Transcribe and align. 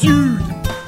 Dude, 0.00 0.40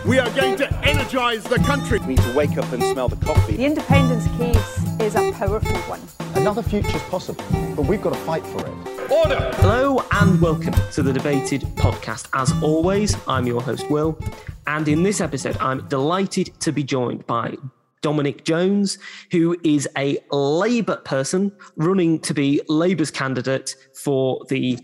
we 0.07 0.19
are 0.19 0.31
going 0.31 0.57
to 0.57 0.75
energise 0.83 1.45
the 1.45 1.59
country. 1.67 1.99
We 1.99 2.15
need 2.15 2.23
to 2.23 2.33
wake 2.35 2.57
up 2.57 2.73
and 2.73 2.83
smell 2.83 3.09
the 3.09 3.17
coffee. 3.17 3.57
The 3.57 3.67
independence 3.67 4.27
case 4.39 5.01
is 5.03 5.15
a 5.17 5.31
powerful 5.33 5.77
one. 5.83 6.01
Another 6.35 6.63
future 6.63 6.97
is 6.97 7.03
possible, 7.03 7.45
but 7.77 7.83
we've 7.83 8.01
got 8.01 8.15
to 8.15 8.19
fight 8.21 8.43
for 8.47 8.67
it. 8.67 9.11
Order! 9.13 9.51
Hello 9.57 10.03
and 10.13 10.41
welcome 10.41 10.73
to 10.93 11.03
the 11.03 11.13
Debated 11.13 11.61
podcast. 11.77 12.31
As 12.33 12.55
always, 12.63 13.15
I'm 13.29 13.47
your 13.47 13.61
host, 13.61 13.91
Will. 13.91 14.19
And 14.67 14.89
in 14.89 15.03
this 15.03 15.21
episode, 15.21 15.59
I'm 15.59 15.87
delighted 15.89 16.59
to 16.61 16.73
be 16.73 16.83
joined 16.83 17.27
by 17.27 17.59
Dominic 18.01 18.45
Jones, 18.45 18.97
who 19.31 19.59
is 19.63 19.87
a 19.99 20.21
Labour 20.31 20.97
person 20.97 21.53
running 21.77 22.19
to 22.21 22.33
be 22.33 22.63
Labour's 22.67 23.11
candidate 23.11 23.77
for 23.95 24.43
the 24.49 24.79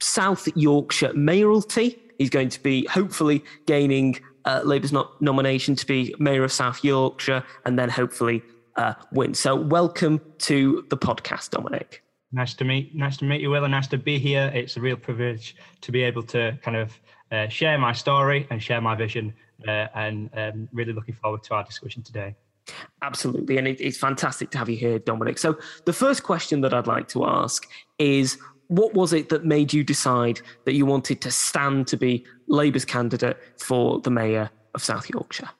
South 0.00 0.48
Yorkshire 0.56 1.12
mayoralty. 1.12 2.00
He's 2.18 2.30
going 2.30 2.48
to 2.50 2.62
be 2.62 2.86
hopefully 2.86 3.44
gaining 3.66 4.20
uh, 4.44 4.60
Labour's 4.64 4.92
no- 4.92 5.10
nomination 5.20 5.74
to 5.76 5.86
be 5.86 6.14
Mayor 6.18 6.44
of 6.44 6.52
South 6.52 6.84
Yorkshire 6.84 7.44
and 7.64 7.78
then 7.78 7.88
hopefully 7.88 8.42
uh, 8.76 8.94
win. 9.12 9.34
So, 9.34 9.54
welcome 9.54 10.20
to 10.38 10.84
the 10.90 10.96
podcast, 10.96 11.50
Dominic. 11.50 12.02
Nice 12.32 12.54
to 12.54 12.64
meet, 12.64 12.94
nice 12.94 13.16
to 13.18 13.24
meet 13.24 13.40
you, 13.40 13.50
Will, 13.50 13.64
and 13.64 13.70
nice 13.70 13.86
to 13.88 13.98
be 13.98 14.18
here. 14.18 14.50
It's 14.54 14.76
a 14.76 14.80
real 14.80 14.96
privilege 14.96 15.54
to 15.82 15.92
be 15.92 16.02
able 16.02 16.24
to 16.24 16.58
kind 16.62 16.76
of 16.76 16.98
uh, 17.30 17.48
share 17.48 17.78
my 17.78 17.92
story 17.92 18.46
and 18.50 18.62
share 18.62 18.80
my 18.80 18.94
vision, 18.94 19.32
uh, 19.66 19.86
and 19.94 20.30
um, 20.34 20.68
really 20.72 20.92
looking 20.92 21.14
forward 21.14 21.42
to 21.44 21.54
our 21.54 21.64
discussion 21.64 22.02
today. 22.02 22.34
Absolutely. 23.02 23.58
And 23.58 23.68
it, 23.68 23.80
it's 23.80 23.98
fantastic 23.98 24.50
to 24.50 24.58
have 24.58 24.68
you 24.68 24.76
here, 24.76 24.98
Dominic. 24.98 25.38
So, 25.38 25.58
the 25.84 25.92
first 25.92 26.22
question 26.22 26.60
that 26.62 26.74
I'd 26.74 26.86
like 26.86 27.08
to 27.08 27.24
ask 27.24 27.68
is 27.98 28.38
what 28.76 28.94
was 28.94 29.12
it 29.12 29.28
that 29.28 29.44
made 29.44 29.72
you 29.72 29.84
decide 29.84 30.40
that 30.64 30.74
you 30.74 30.86
wanted 30.86 31.20
to 31.22 31.30
stand 31.30 31.86
to 31.88 31.96
be 31.96 32.24
Labour's 32.48 32.84
candidate 32.84 33.38
for 33.58 34.00
the 34.00 34.10
Mayor 34.10 34.50
of 34.74 34.82
South 34.82 35.08
Yorkshire? 35.08 35.50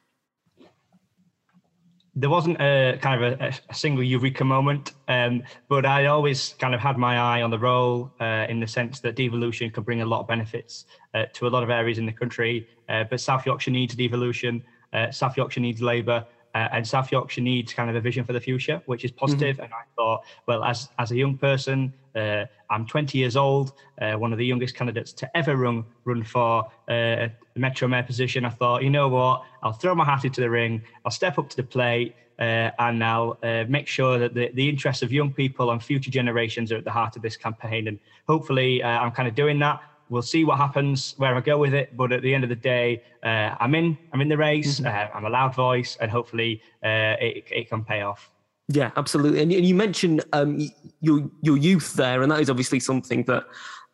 There 2.17 2.31
wasn't 2.31 2.61
a 2.61 2.97
kind 3.03 3.25
of 3.25 3.41
a, 3.41 3.53
a 3.69 3.75
single 3.75 4.05
eureka 4.05 4.45
moment, 4.45 4.93
um, 5.09 5.43
but 5.69 5.85
I 5.85 6.07
always 6.07 6.55
kind 6.61 6.73
of 6.73 6.81
had 6.81 6.97
my 6.97 7.19
eye 7.19 7.43
on 7.43 7.51
the 7.51 7.59
role 7.59 8.13
uh, 8.21 8.47
in 8.49 8.61
the 8.61 8.69
sense 8.69 9.01
that 9.01 9.17
devolution 9.17 9.71
can 9.71 9.83
bring 9.83 10.01
a 10.01 10.07
lot 10.07 10.21
of 10.21 10.29
benefits 10.29 10.85
uh, 11.15 11.25
to 11.33 11.49
a 11.49 11.51
lot 11.51 11.65
of 11.65 11.71
areas 11.71 11.99
in 11.99 12.07
the 12.07 12.13
country. 12.13 12.69
Uh, 12.89 13.03
but 13.11 13.21
South 13.21 13.45
Yorkshire 13.45 13.73
needs 13.73 13.97
devolution, 13.97 14.63
uh, 14.93 15.11
South 15.11 15.37
Yorkshire 15.37 15.61
needs 15.61 15.83
Labour, 15.83 16.25
uh, 16.55 16.69
and 16.73 16.87
South 16.87 17.11
Yorkshire 17.11 17.41
needs 17.41 17.73
kind 17.73 17.91
of 17.91 17.97
a 17.97 18.01
vision 18.01 18.25
for 18.25 18.33
the 18.33 18.41
future, 18.41 18.81
which 18.87 19.05
is 19.05 19.11
positive. 19.11 19.57
Mm-hmm. 19.57 19.65
And 19.65 19.73
I 19.73 19.83
thought, 19.97 20.25
well, 20.47 20.65
as 20.65 20.89
as 20.99 21.11
a 21.11 21.17
young 21.17 21.37
person, 21.37 21.93
uh, 22.15 22.45
I'm 22.71 22.87
20 22.87 23.19
years 23.19 23.37
old, 23.37 23.73
uh, 24.01 24.13
one 24.15 24.33
of 24.33 24.39
the 24.39 24.47
youngest 24.47 24.77
candidates 24.77 25.13
to 25.15 25.37
ever 25.37 25.57
run 25.57 25.85
run 26.05 26.23
for 26.23 26.65
uh, 26.89 27.29
the 27.55 27.57
Metro 27.57 27.89
Mayor 27.89 28.05
position. 28.05 28.45
I 28.45 28.51
thought, 28.51 28.83
you 28.83 28.91
know 28.91 29.09
what, 29.09 29.43
I'll 29.63 29.73
throw 29.73 29.95
my 29.95 30.05
hat 30.05 30.25
into 30.25 30.41
the 30.41 30.51
ring, 30.51 30.83
I'll 31.05 31.11
step 31.11 31.39
up 31.39 31.49
to 31.51 31.57
the 31.57 31.65
plate, 31.65 32.15
uh, 32.39 32.71
and 32.79 33.03
I'll 33.03 33.39
uh, 33.43 33.65
make 33.69 33.89
sure 33.89 34.19
that 34.19 34.35
the, 34.35 34.51
the 34.55 34.69
interests 34.69 35.03
of 35.03 35.13
young 35.13 35.33
people 35.33 35.73
and 35.73 35.83
future 35.83 36.11
generations 36.11 36.71
are 36.71 36.77
at 36.77 36.85
the 36.85 36.91
heart 36.91 37.17
of 37.17 37.23
this 37.23 37.37
campaign. 37.37 37.89
And 37.89 37.99
hopefully, 38.29 38.83
I'm 38.83 39.11
kind 39.11 39.29
of 39.29 39.35
doing 39.35 39.59
that 39.59 39.81
we'll 40.09 40.23
see 40.23 40.45
what 40.45 40.59
happens 40.59 41.15
where 41.17 41.35
I 41.35 41.41
go 41.41 41.59
with 41.59 41.75
it. 41.75 41.97
But 41.97 42.13
at 42.13 42.23
the 42.23 42.35
end 42.35 42.45
of 42.45 42.51
the 42.51 42.57
day, 42.57 43.03
uh, 43.23 43.55
I'm 43.61 43.75
in. 43.75 43.97
I'm 44.13 44.21
in 44.21 44.29
the 44.29 44.37
race. 44.37 44.81
Mm-hmm. 44.81 44.87
Uh, 44.87 45.17
I'm 45.17 45.25
a 45.25 45.31
loud 45.31 45.55
voice, 45.55 45.97
and 46.01 46.11
hopefully, 46.11 46.63
uh, 46.83 47.17
it, 47.21 47.45
it 47.51 47.69
can 47.69 47.85
pay 47.85 48.03
off. 48.03 48.31
Yeah, 48.69 48.91
absolutely. 48.97 49.43
And 49.43 49.53
you 49.53 49.75
mentioned 49.75 50.25
um, 50.33 50.61
your 51.01 51.29
your 51.43 51.57
youth 51.57 51.95
there, 51.95 52.23
and 52.23 52.31
that 52.31 52.41
is 52.41 52.49
obviously 52.49 52.81
something 52.81 53.25
that 53.25 53.45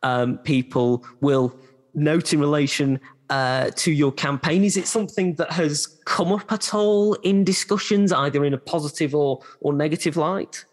um, 0.03 0.39
people 0.39 1.05
will 1.21 1.55
note 1.95 2.33
in 2.33 2.41
relation 2.41 3.01
uh, 3.31 3.71
to 3.77 3.91
your 3.91 4.13
campaign. 4.13 4.63
Is 4.63 4.77
it 4.77 4.87
something 4.87 5.35
that 5.35 5.51
has 5.53 5.87
come 6.05 6.33
up 6.33 6.53
at 6.53 6.73
all 6.73 7.15
in 7.15 7.43
discussions, 7.43 8.13
either 8.13 8.45
in 8.45 8.55
a 8.55 8.59
positive 8.59 9.15
or 9.15 9.43
or 9.61 9.73
negative 9.73 10.17
light? 10.17 10.65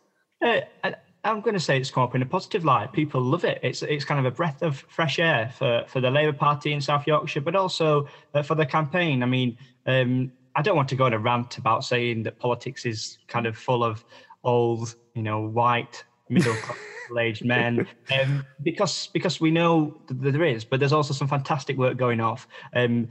Uh, 0.46 0.62
I'm 1.28 1.42
going 1.42 1.54
to 1.54 1.60
say 1.60 1.78
it's 1.78 1.92
come 1.92 2.04
up 2.04 2.16
in 2.16 2.22
a 2.22 2.26
positive 2.26 2.64
light. 2.64 2.94
People 2.94 3.22
love 3.22 3.44
it. 3.44 3.60
It's 3.62 3.84
it's 3.84 4.06
kind 4.06 4.20
of 4.20 4.26
a 4.26 4.36
breath 4.36 4.62
of 4.62 4.78
fresh 4.88 5.20
air 5.20 5.52
for, 5.58 5.84
for 5.88 6.00
the 6.00 6.10
Labour 6.10 6.38
Party 6.38 6.74
in 6.74 6.82
South 6.82 7.06
Yorkshire, 7.06 7.42
but 7.42 7.56
also 7.56 8.08
uh, 8.34 8.42
for 8.42 8.56
the 8.56 8.66
campaign. 8.66 9.24
I 9.24 9.26
mean, 9.26 9.58
um, 9.86 10.32
I 10.56 10.62
don't 10.62 10.76
want 10.76 10.90
to 10.90 10.96
go 10.96 11.06
on 11.06 11.14
a 11.14 11.20
rant 11.20 11.58
about 11.58 11.84
saying 11.84 12.24
that 12.24 12.40
politics 12.40 12.86
is 12.86 13.20
kind 13.28 13.46
of 13.46 13.58
full 13.58 13.84
of 13.84 14.04
old, 14.44 14.96
you 15.14 15.22
know, 15.22 15.42
white 15.42 16.04
middle 16.30 16.56
aged 17.20 17.46
men, 17.46 17.88
um, 18.20 18.46
because 18.64 19.08
because 19.08 19.40
we 19.40 19.52
know 19.52 20.00
that 20.08 20.32
there 20.32 20.44
is, 20.44 20.66
but 20.66 20.80
there's 20.80 20.94
also 20.94 21.14
some 21.14 21.28
fantastic 21.28 21.78
work 21.78 21.98
going 21.98 22.22
off. 22.22 22.48
Um, 22.74 23.10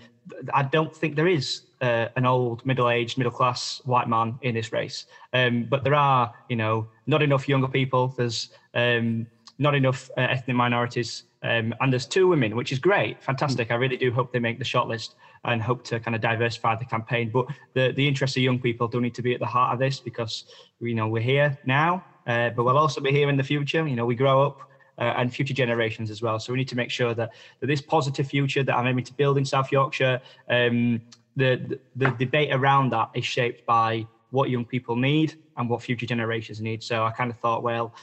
I 0.52 0.64
don't 0.64 0.94
think 0.94 1.16
there 1.16 1.28
is 1.28 1.65
uh, 1.80 2.08
an 2.16 2.26
old, 2.26 2.64
middle-aged, 2.64 3.18
middle-class 3.18 3.82
white 3.84 4.08
man 4.08 4.38
in 4.42 4.54
this 4.54 4.72
race. 4.72 5.06
Um, 5.32 5.64
but 5.64 5.84
there 5.84 5.94
are, 5.94 6.32
you 6.48 6.56
know, 6.56 6.88
not 7.06 7.22
enough 7.22 7.48
younger 7.48 7.68
people. 7.68 8.08
There's 8.08 8.50
um, 8.74 9.26
not 9.58 9.74
enough 9.74 10.10
uh, 10.16 10.22
ethnic 10.22 10.56
minorities, 10.56 11.24
um, 11.42 11.74
and 11.80 11.92
there's 11.92 12.06
two 12.06 12.28
women, 12.28 12.56
which 12.56 12.72
is 12.72 12.78
great, 12.78 13.22
fantastic. 13.22 13.70
I 13.70 13.74
really 13.74 13.96
do 13.96 14.10
hope 14.10 14.32
they 14.32 14.38
make 14.38 14.58
the 14.58 14.64
shortlist 14.64 15.14
and 15.44 15.62
hope 15.62 15.84
to 15.84 16.00
kind 16.00 16.14
of 16.14 16.20
diversify 16.20 16.74
the 16.76 16.84
campaign. 16.84 17.30
But 17.32 17.46
the 17.74 17.92
the 17.94 18.06
interests 18.06 18.36
of 18.36 18.42
young 18.42 18.58
people 18.58 18.88
do 18.88 19.00
need 19.00 19.14
to 19.14 19.22
be 19.22 19.32
at 19.34 19.40
the 19.40 19.46
heart 19.46 19.72
of 19.72 19.78
this 19.78 20.00
because 20.00 20.44
you 20.80 20.94
know 20.94 21.08
we're 21.08 21.22
here 21.22 21.56
now, 21.64 22.04
uh, 22.26 22.50
but 22.50 22.64
we'll 22.64 22.78
also 22.78 23.00
be 23.00 23.12
here 23.12 23.28
in 23.28 23.36
the 23.36 23.44
future. 23.44 23.86
You 23.86 23.96
know, 23.96 24.06
we 24.06 24.14
grow 24.14 24.46
up. 24.46 24.60
Uh, 24.98 25.12
and 25.18 25.30
future 25.30 25.52
generations 25.52 26.10
as 26.10 26.22
well. 26.22 26.38
So 26.38 26.54
we 26.54 26.58
need 26.58 26.68
to 26.68 26.74
make 26.74 26.90
sure 26.90 27.12
that, 27.12 27.32
that 27.60 27.66
this 27.66 27.82
positive 27.82 28.26
future 28.28 28.62
that 28.62 28.74
I'm 28.74 28.86
aiming 28.86 29.04
to 29.04 29.12
build 29.12 29.36
in 29.36 29.44
South 29.44 29.70
Yorkshire 29.70 30.22
um, 30.48 31.02
the, 31.36 31.78
the, 31.96 32.10
debate 32.12 32.52
around 32.52 32.90
that 32.90 33.10
is 33.14 33.24
shaped 33.24 33.66
by 33.66 34.06
what 34.30 34.50
young 34.50 34.64
people 34.64 34.96
need 34.96 35.34
and 35.56 35.68
what 35.68 35.82
future 35.82 36.06
generations 36.06 36.60
need. 36.60 36.82
So 36.82 37.04
I 37.04 37.10
kind 37.10 37.30
of 37.30 37.38
thought, 37.38 37.62
well, 37.62 37.94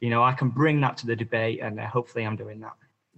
you 0.00 0.10
know, 0.10 0.22
I 0.22 0.32
can 0.32 0.48
bring 0.48 0.80
that 0.80 0.96
to 0.98 1.06
the 1.06 1.16
debate, 1.16 1.60
and 1.62 1.78
uh, 1.78 1.86
hopefully, 1.86 2.26
I'm 2.26 2.34
doing 2.34 2.60
that. 2.60 2.72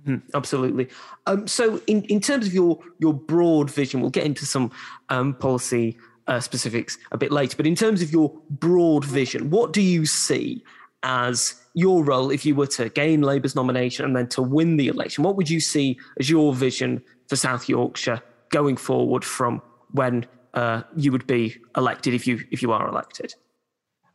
Mm, 0.07 0.23
absolutely. 0.35 0.89
Um, 1.27 1.49
so, 1.49 1.81
in, 1.87 2.03
in 2.05 2.21
terms 2.21 2.47
of 2.47 2.53
your 2.53 2.79
your 2.99 3.15
broad 3.15 3.71
vision, 3.71 4.03
we'll 4.03 4.11
get 4.11 4.27
into 4.27 4.45
some 4.45 4.71
um, 5.09 5.35
policy 5.35 5.97
uh, 6.27 6.41
specifics 6.41 6.99
a 7.11 7.17
bit 7.17 7.33
later. 7.33 7.57
But 7.57 7.67
in 7.67 7.75
terms 7.75 8.03
of 8.03 8.13
your 8.13 8.33
broad 8.51 9.05
vision, 9.05 9.49
what 9.49 9.73
do 9.73 9.81
you 9.81 10.05
see 10.05 10.63
as 11.03 11.55
your 11.73 12.05
role 12.05 12.31
if 12.31 12.45
you 12.45 12.55
were 12.55 12.67
to 12.67 12.91
gain 12.91 13.23
Labour's 13.23 13.55
nomination 13.55 14.05
and 14.05 14.15
then 14.15 14.29
to 14.29 14.43
win 14.43 14.77
the 14.77 14.89
election? 14.89 15.25
What 15.25 15.37
would 15.37 15.49
you 15.49 15.61
see 15.61 15.99
as 16.21 16.29
your 16.29 16.53
vision 16.53 17.03
for 17.29 17.37
South 17.37 17.67
Yorkshire 17.67 18.23
going 18.51 18.77
forward 18.77 19.25
from 19.25 19.63
when 19.93 20.27
uh, 20.55 20.83
you 20.97 21.13
would 21.13 21.27
be 21.27 21.57
elected 21.77 22.15
if 22.15 22.27
you 22.27 22.41
if 22.51 22.63
you 22.63 22.73
are 22.73 22.89
elected? 22.89 23.35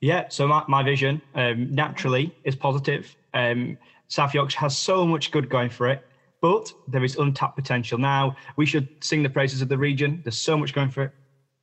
Yeah, 0.01 0.29
so 0.29 0.47
my, 0.47 0.63
my 0.67 0.81
vision 0.81 1.21
um, 1.35 1.73
naturally 1.75 2.33
is 2.45 2.55
positive. 2.55 3.15
Um, 3.33 3.77
South 4.07 4.33
Yorkshire 4.33 4.59
has 4.59 4.77
so 4.77 5.05
much 5.05 5.31
good 5.31 5.49
going 5.49 5.69
for 5.69 5.89
it, 5.89 6.05
but 6.41 6.71
there 6.87 7.03
is 7.03 7.17
untapped 7.17 7.57
potential. 7.57 7.97
Now 7.97 8.35
we 8.55 8.65
should 8.65 8.87
sing 9.03 9.23
the 9.23 9.29
praises 9.29 9.61
of 9.61 9.69
the 9.69 9.77
region. 9.77 10.21
There's 10.23 10.37
so 10.37 10.57
much 10.57 10.73
going 10.73 10.89
for 10.89 11.03
it. 11.03 11.11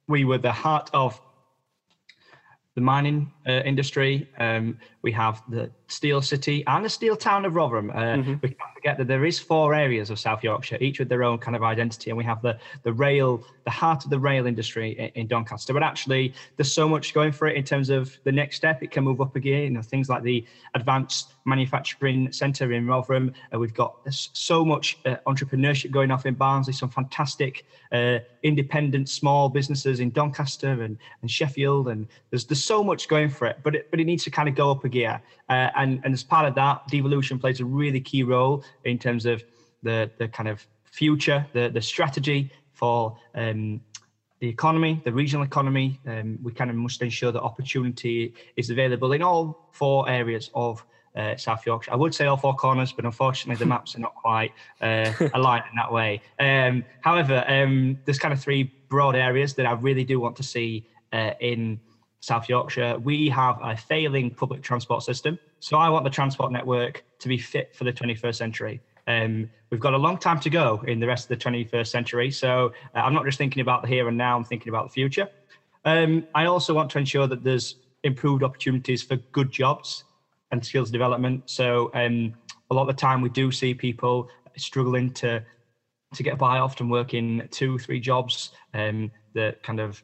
We 0.06 0.24
were 0.24 0.38
the 0.38 0.52
heart 0.52 0.90
of 0.92 1.20
the 2.74 2.82
mining 2.82 3.32
uh, 3.48 3.62
industry. 3.64 4.28
Um, 4.38 4.78
we 5.02 5.10
have 5.12 5.42
the 5.48 5.70
steel 5.88 6.20
city 6.20 6.62
and 6.66 6.84
the 6.84 6.90
steel 6.90 7.16
town 7.16 7.46
of 7.46 7.56
Rotherham. 7.56 7.90
Uh, 7.90 7.94
mm-hmm. 7.94 8.34
We 8.42 8.56
forget 8.86 8.98
that 8.98 9.08
there 9.08 9.24
is 9.24 9.36
four 9.36 9.74
areas 9.74 10.10
of 10.10 10.18
South 10.20 10.44
Yorkshire, 10.44 10.78
each 10.80 11.00
with 11.00 11.08
their 11.08 11.24
own 11.24 11.38
kind 11.38 11.56
of 11.56 11.64
identity, 11.64 12.08
and 12.10 12.16
we 12.16 12.22
have 12.22 12.40
the 12.40 12.56
the 12.84 12.92
rail, 12.92 13.44
the 13.64 13.70
heart 13.70 14.04
of 14.04 14.10
the 14.10 14.18
rail 14.18 14.46
industry 14.46 14.92
in, 14.92 15.22
in 15.22 15.26
Doncaster. 15.26 15.72
But 15.72 15.82
actually, 15.82 16.34
there's 16.56 16.72
so 16.72 16.88
much 16.88 17.12
going 17.12 17.32
for 17.32 17.48
it 17.48 17.56
in 17.56 17.64
terms 17.64 17.90
of 17.90 18.16
the 18.22 18.30
next 18.30 18.54
step. 18.54 18.84
It 18.84 18.92
can 18.92 19.02
move 19.02 19.20
up 19.20 19.34
again. 19.34 19.62
You 19.62 19.70
know, 19.70 19.82
things 19.82 20.08
like 20.08 20.22
the 20.22 20.44
advanced 20.74 21.32
manufacturing 21.44 22.30
centre 22.30 22.72
in 22.72 22.86
Rotherham. 22.86 23.32
Uh, 23.52 23.58
we've 23.58 23.74
got 23.74 23.96
so 24.10 24.64
much 24.64 24.98
uh, 25.04 25.16
entrepreneurship 25.26 25.90
going 25.90 26.12
off 26.12 26.24
in 26.24 26.34
Barnsley. 26.34 26.72
Some 26.72 26.90
fantastic 26.90 27.64
uh, 27.90 28.18
independent 28.44 29.08
small 29.08 29.48
businesses 29.48 29.98
in 29.98 30.10
Doncaster 30.10 30.82
and, 30.84 30.96
and 31.22 31.30
Sheffield, 31.30 31.88
and 31.88 32.06
there's 32.30 32.44
there's 32.44 32.62
so 32.62 32.84
much 32.84 33.08
going 33.08 33.30
for 33.30 33.48
it. 33.48 33.58
But 33.64 33.74
it 33.74 33.90
but 33.90 33.98
it 33.98 34.04
needs 34.04 34.22
to 34.24 34.30
kind 34.30 34.48
of 34.48 34.54
go 34.54 34.70
up 34.70 34.84
a 34.84 34.88
gear. 34.88 35.20
Uh, 35.48 35.70
and, 35.76 36.00
and 36.04 36.12
as 36.12 36.24
part 36.24 36.46
of 36.46 36.56
that, 36.56 36.88
devolution 36.88 37.38
plays 37.38 37.60
a 37.60 37.64
really 37.64 38.00
key 38.00 38.24
role 38.24 38.64
in 38.84 38.98
terms 38.98 39.26
of 39.26 39.44
the, 39.82 40.10
the 40.18 40.28
kind 40.28 40.48
of 40.48 40.66
future, 40.84 41.46
the, 41.52 41.68
the 41.68 41.80
strategy 41.80 42.50
for 42.72 43.16
um, 43.34 43.80
the 44.40 44.48
economy, 44.48 45.00
the 45.04 45.12
regional 45.12 45.44
economy. 45.44 46.00
Um, 46.06 46.38
we 46.42 46.52
kind 46.52 46.70
of 46.70 46.76
must 46.76 47.02
ensure 47.02 47.32
that 47.32 47.40
opportunity 47.40 48.34
is 48.56 48.70
available 48.70 49.12
in 49.12 49.22
all 49.22 49.68
four 49.72 50.08
areas 50.08 50.50
of 50.54 50.84
uh, 51.16 51.36
South 51.36 51.64
Yorkshire. 51.64 51.92
I 51.92 51.96
would 51.96 52.14
say 52.14 52.26
all 52.26 52.36
four 52.36 52.54
corners, 52.54 52.92
but 52.92 53.04
unfortunately 53.04 53.58
the 53.58 53.66
maps 53.74 53.96
are 53.96 54.00
not 54.00 54.14
quite 54.14 54.52
uh, 54.80 55.10
aligned 55.34 55.64
in 55.70 55.76
that 55.76 55.90
way. 55.90 56.20
Um, 56.38 56.84
however, 57.00 57.44
um, 57.48 57.98
there's 58.04 58.18
kind 58.18 58.34
of 58.34 58.40
three 58.40 58.64
broad 58.88 59.16
areas 59.16 59.54
that 59.54 59.66
I 59.66 59.72
really 59.72 60.04
do 60.04 60.20
want 60.20 60.36
to 60.36 60.42
see 60.42 60.86
uh, 61.12 61.32
in 61.40 61.80
South 62.20 62.48
Yorkshire, 62.48 62.98
we 62.98 63.28
have 63.28 63.58
a 63.62 63.76
failing 63.76 64.30
public 64.30 64.60
transport 64.60 65.02
system. 65.02 65.38
So 65.66 65.76
I 65.76 65.88
want 65.88 66.04
the 66.04 66.10
transport 66.10 66.52
network 66.52 67.02
to 67.18 67.26
be 67.26 67.38
fit 67.38 67.74
for 67.74 67.82
the 67.82 67.92
21st 67.92 68.36
century. 68.36 68.80
Um, 69.08 69.50
we've 69.70 69.80
got 69.80 69.94
a 69.94 69.98
long 69.98 70.16
time 70.16 70.38
to 70.38 70.48
go 70.48 70.80
in 70.86 71.00
the 71.00 71.08
rest 71.08 71.28
of 71.28 71.36
the 71.36 71.44
21st 71.44 71.88
century. 71.88 72.30
So 72.30 72.72
uh, 72.94 73.00
I'm 73.00 73.12
not 73.12 73.24
just 73.24 73.36
thinking 73.36 73.60
about 73.62 73.82
the 73.82 73.88
here 73.88 74.06
and 74.06 74.16
now, 74.16 74.36
I'm 74.36 74.44
thinking 74.44 74.68
about 74.68 74.84
the 74.84 74.92
future. 74.92 75.28
Um, 75.84 76.24
I 76.36 76.46
also 76.46 76.72
want 76.72 76.88
to 76.90 76.98
ensure 76.98 77.26
that 77.26 77.42
there's 77.42 77.80
improved 78.04 78.44
opportunities 78.44 79.02
for 79.02 79.16
good 79.32 79.50
jobs 79.50 80.04
and 80.52 80.64
skills 80.64 80.88
development. 80.88 81.42
So 81.46 81.90
um, 81.94 82.32
a 82.70 82.74
lot 82.74 82.82
of 82.82 82.86
the 82.86 83.00
time 83.00 83.20
we 83.20 83.28
do 83.30 83.50
see 83.50 83.74
people 83.74 84.28
struggling 84.56 85.10
to 85.14 85.42
to 86.14 86.22
get 86.22 86.38
by, 86.38 86.58
often 86.58 86.88
working 86.88 87.42
two, 87.50 87.76
three 87.76 87.98
jobs. 87.98 88.52
Um, 88.72 89.10
the 89.34 89.56
kind 89.64 89.80
of 89.80 90.00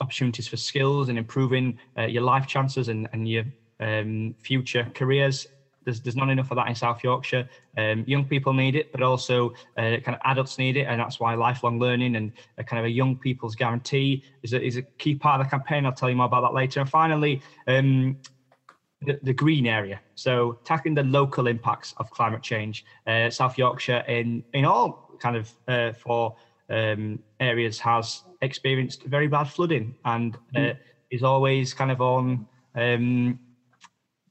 opportunities 0.00 0.48
for 0.48 0.56
skills 0.56 1.10
and 1.10 1.16
improving 1.16 1.78
uh, 1.96 2.06
your 2.06 2.22
life 2.22 2.48
chances 2.48 2.88
and, 2.88 3.08
and 3.12 3.28
your 3.28 3.44
um, 3.80 4.34
future 4.38 4.90
careers. 4.94 5.46
There's, 5.84 6.00
there's 6.00 6.16
not 6.16 6.30
enough 6.30 6.50
of 6.50 6.56
that 6.56 6.66
in 6.68 6.74
South 6.74 7.04
Yorkshire. 7.04 7.48
Um, 7.76 8.02
young 8.08 8.24
people 8.24 8.52
need 8.52 8.74
it, 8.74 8.90
but 8.90 9.02
also 9.02 9.50
uh, 9.76 9.98
kind 10.02 10.16
of 10.16 10.20
adults 10.24 10.58
need 10.58 10.76
it, 10.76 10.86
and 10.88 11.00
that's 11.00 11.20
why 11.20 11.34
lifelong 11.34 11.78
learning 11.78 12.16
and 12.16 12.32
a 12.58 12.64
kind 12.64 12.80
of 12.80 12.86
a 12.86 12.90
young 12.90 13.16
people's 13.16 13.54
guarantee 13.54 14.24
is 14.42 14.52
a, 14.52 14.60
is 14.60 14.76
a 14.76 14.82
key 14.82 15.14
part 15.14 15.40
of 15.40 15.46
the 15.46 15.50
campaign. 15.50 15.86
I'll 15.86 15.92
tell 15.92 16.10
you 16.10 16.16
more 16.16 16.26
about 16.26 16.42
that 16.42 16.54
later. 16.54 16.80
And 16.80 16.90
finally, 16.90 17.40
um, 17.68 18.16
the, 19.02 19.20
the, 19.22 19.32
green 19.32 19.66
area. 19.66 20.00
So 20.14 20.58
tackling 20.64 20.94
the 20.94 21.02
local 21.04 21.46
impacts 21.46 21.94
of 21.98 22.10
climate 22.10 22.42
change. 22.42 22.84
Uh, 23.06 23.30
South 23.30 23.58
Yorkshire 23.58 24.04
in 24.08 24.42
in 24.54 24.64
all 24.64 25.10
kind 25.20 25.36
of 25.36 25.52
uh, 25.68 25.92
four 25.92 26.36
um, 26.70 27.18
areas 27.40 27.78
has 27.80 28.22
experienced 28.42 29.04
very 29.04 29.28
bad 29.28 29.44
flooding 29.44 29.94
and 30.04 30.36
uh, 30.54 30.60
mm. 30.60 30.78
is 31.10 31.22
always 31.22 31.74
kind 31.74 31.90
of 31.90 32.00
on 32.00 32.46
um, 32.74 33.38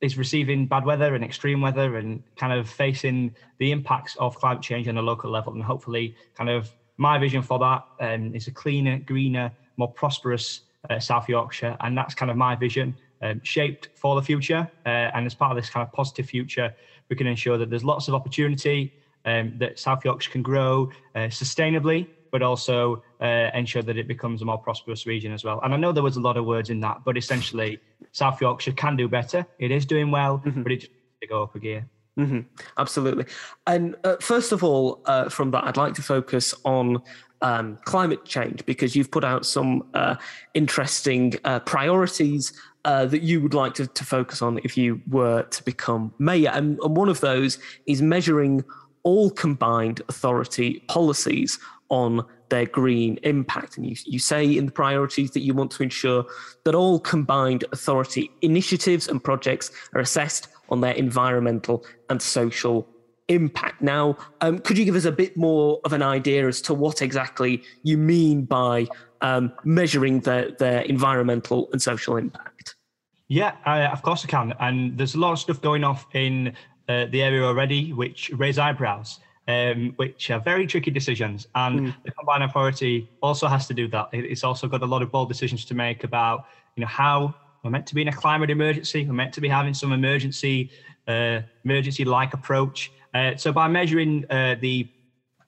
is 0.06 0.18
receiving 0.18 0.68
bad 0.68 0.86
weather 0.86 1.16
and 1.16 1.24
extreme 1.24 1.62
weather 1.62 1.98
and 1.98 2.24
kind 2.38 2.54
of 2.54 2.70
facing 2.70 3.36
the 3.58 3.72
impacts 3.72 4.16
of 4.18 4.36
climate 4.36 4.62
change 4.62 4.88
on 4.88 4.98
a 4.98 5.02
local 5.02 5.32
level. 5.32 5.54
And 5.54 5.64
hopefully 5.64 6.16
kind 6.36 6.50
of 6.50 6.72
my 6.98 7.18
vision 7.18 7.42
for 7.42 7.58
that 7.60 7.82
um, 8.00 8.34
is 8.36 8.48
a 8.48 8.52
cleaner 8.52 9.00
greener 9.00 9.52
more 9.78 9.92
prosperous 9.92 10.62
uh, 10.90 11.00
south 11.00 11.28
yorkshire. 11.28 11.76
And 11.80 11.98
that's 11.98 12.14
kind 12.14 12.30
of 12.30 12.38
my 12.38 12.56
vision 12.56 12.96
um, 13.22 13.42
shaped 13.44 13.90
for 13.96 14.16
the 14.16 14.22
future. 14.22 14.70
Uh, 14.86 15.10
and 15.16 15.26
as 15.26 15.34
part 15.34 15.52
of 15.52 15.58
this 15.58 15.70
kind 15.70 15.86
of 15.86 15.92
positive 15.92 16.28
future 16.28 16.72
we 17.10 17.16
can 17.16 17.28
ensure 17.28 17.58
that 17.58 17.70
there's 17.70 17.84
lots 17.84 18.08
of 18.08 18.14
opportunity 18.14 18.94
um, 19.26 19.54
that 19.58 19.80
south 19.80 20.06
yorkshire 20.06 20.32
can 20.32 20.44
grow 20.44 20.90
uh, 21.16 21.28
sustainably 21.30 22.08
but 22.36 22.42
also 22.42 23.02
uh, 23.22 23.50
ensure 23.54 23.82
that 23.82 23.98
it 23.98 24.10
becomes 24.10 24.42
a 24.42 24.46
more 24.46 24.58
prosperous 24.58 25.06
region 25.06 25.32
as 25.32 25.46
well. 25.46 25.62
And 25.64 25.74
I 25.74 25.78
know 25.78 25.94
there 25.94 26.04
was 26.04 26.18
a 26.18 26.20
lot 26.20 26.36
of 26.36 26.44
words 26.44 26.70
in 26.70 26.82
that, 26.82 26.98
but 27.06 27.16
essentially, 27.16 27.80
South 28.12 28.42
Yorkshire 28.42 28.74
can 28.74 28.98
do 28.98 29.08
better. 29.08 29.48
It 29.58 29.72
is 29.72 29.86
doing 29.86 30.12
well, 30.12 30.40
mm-hmm. 30.40 30.64
but 30.64 30.74
it 30.74 30.82
just 30.82 30.92
needs 30.92 31.20
to 31.22 31.28
go 31.28 31.44
up 31.44 31.56
a 31.56 31.60
gear. 31.60 31.88
Mm-hmm. 32.20 32.42
Absolutely. 32.78 33.24
And 33.68 33.96
uh, 34.04 34.18
first 34.20 34.52
of 34.52 34.66
all, 34.66 35.02
uh, 35.06 35.30
from 35.30 35.52
that, 35.52 35.64
I'd 35.64 35.78
like 35.78 35.94
to 35.94 36.02
focus 36.02 36.54
on 36.66 37.02
um, 37.42 37.78
climate 37.86 38.26
change 38.26 38.66
because 38.66 38.98
you've 38.98 39.12
put 39.12 39.24
out 39.24 39.46
some 39.46 39.88
uh, 39.94 40.16
interesting 40.54 41.36
uh, 41.46 41.62
priorities 41.62 42.52
uh, 42.84 43.06
that 43.06 43.22
you 43.22 43.40
would 43.40 43.54
like 43.54 43.76
to, 43.76 43.88
to, 43.88 44.04
focus 44.04 44.42
on 44.42 44.60
if 44.66 44.76
you 44.76 45.02
were 45.10 45.44
to 45.44 45.64
become 45.64 46.14
mayor. 46.20 46.52
And, 46.54 46.80
and 46.82 46.98
one 46.98 47.08
of 47.08 47.22
those 47.22 47.60
is 47.86 48.02
measuring 48.02 48.66
all 49.06 49.30
combined 49.30 50.02
authority 50.10 50.84
policies 50.88 51.60
on 51.90 52.26
their 52.50 52.66
green 52.66 53.18
impact. 53.24 53.78
And 53.78 53.86
you, 53.86 53.96
you 54.06 54.20
say 54.20 54.58
in 54.58 54.66
the 54.66 54.72
priorities 54.72 55.32
that 55.32 55.42
you 55.42 55.54
want 55.54 55.72
to 55.72 55.84
ensure 55.84 56.26
that 56.64 56.76
all 56.76 57.00
combined 57.00 57.64
authority 57.72 58.32
initiatives 58.42 59.08
and 59.08 59.24
projects 59.24 59.72
are 59.94 60.02
assessed 60.02 60.48
on 60.70 60.82
their 60.82 60.94
environmental 60.94 61.86
and 62.10 62.22
social 62.22 62.88
impact. 63.28 63.82
Now, 63.82 64.18
um, 64.42 64.60
could 64.60 64.78
you 64.78 64.86
give 64.86 64.96
us 64.96 65.06
a 65.06 65.12
bit 65.12 65.36
more 65.36 65.80
of 65.84 65.94
an 65.94 66.04
idea 66.04 66.48
as 66.48 66.62
to 66.62 66.74
what 66.74 67.02
exactly 67.02 67.64
you 67.84 67.98
mean 67.98 68.46
by 68.46 68.88
um, 69.22 69.52
measuring 69.64 70.20
their, 70.22 70.52
their 70.52 70.82
environmental 70.82 71.70
and 71.72 71.82
social 71.82 72.18
impact? 72.18 72.76
Yeah, 73.28 73.56
of 73.92 74.04
course 74.04 74.24
I 74.24 74.28
can. 74.28 74.54
And 74.60 74.98
there's 74.98 75.16
a 75.16 75.20
lot 75.20 75.32
of 75.34 75.40
stuff 75.40 75.60
going 75.62 75.84
off 75.84 76.06
in 76.14 76.54
uh, 76.88 77.06
the 77.06 77.24
area 77.24 77.44
already, 77.44 77.94
which 77.94 78.30
raise 78.36 78.60
eyebrows 78.60 79.20
um, 79.48 79.94
which 79.98 80.32
are 80.32 80.40
very 80.40 80.66
tricky 80.68 80.92
decisions. 80.92 81.48
And 81.56 81.80
mm. 81.80 81.96
the 82.04 82.12
combined 82.12 82.44
authority 82.44 83.10
also 83.22 83.48
has 83.48 83.68
to 83.68 83.74
do 83.74 83.88
that. 83.90 84.10
It's 84.12 84.44
also 84.44 84.68
got 84.68 84.82
a 84.82 84.86
lot 84.86 85.02
of 85.02 85.12
bold 85.12 85.30
decisions 85.30 85.66
to 85.66 85.74
make 85.76 86.04
about, 86.04 86.46
you 86.76 86.82
know, 86.82 86.88
how 86.88 87.36
we're 87.64 87.72
meant 87.72 87.88
to 87.88 87.96
be 87.96 88.02
in 88.02 88.08
a 88.08 88.14
climate 88.14 88.50
emergency. 88.50 89.06
We're 89.06 89.14
meant 89.14 89.34
to 89.34 89.42
be 89.42 89.50
having 89.50 89.74
some 89.74 89.92
emergency, 89.92 90.72
uh, 91.08 91.42
emergency-like 91.64 92.34
approach. 92.34 92.92
Uh, 93.14 93.36
so 93.36 93.52
by 93.52 93.68
measuring 93.68 94.26
uh, 94.30 94.56
the 94.60 94.90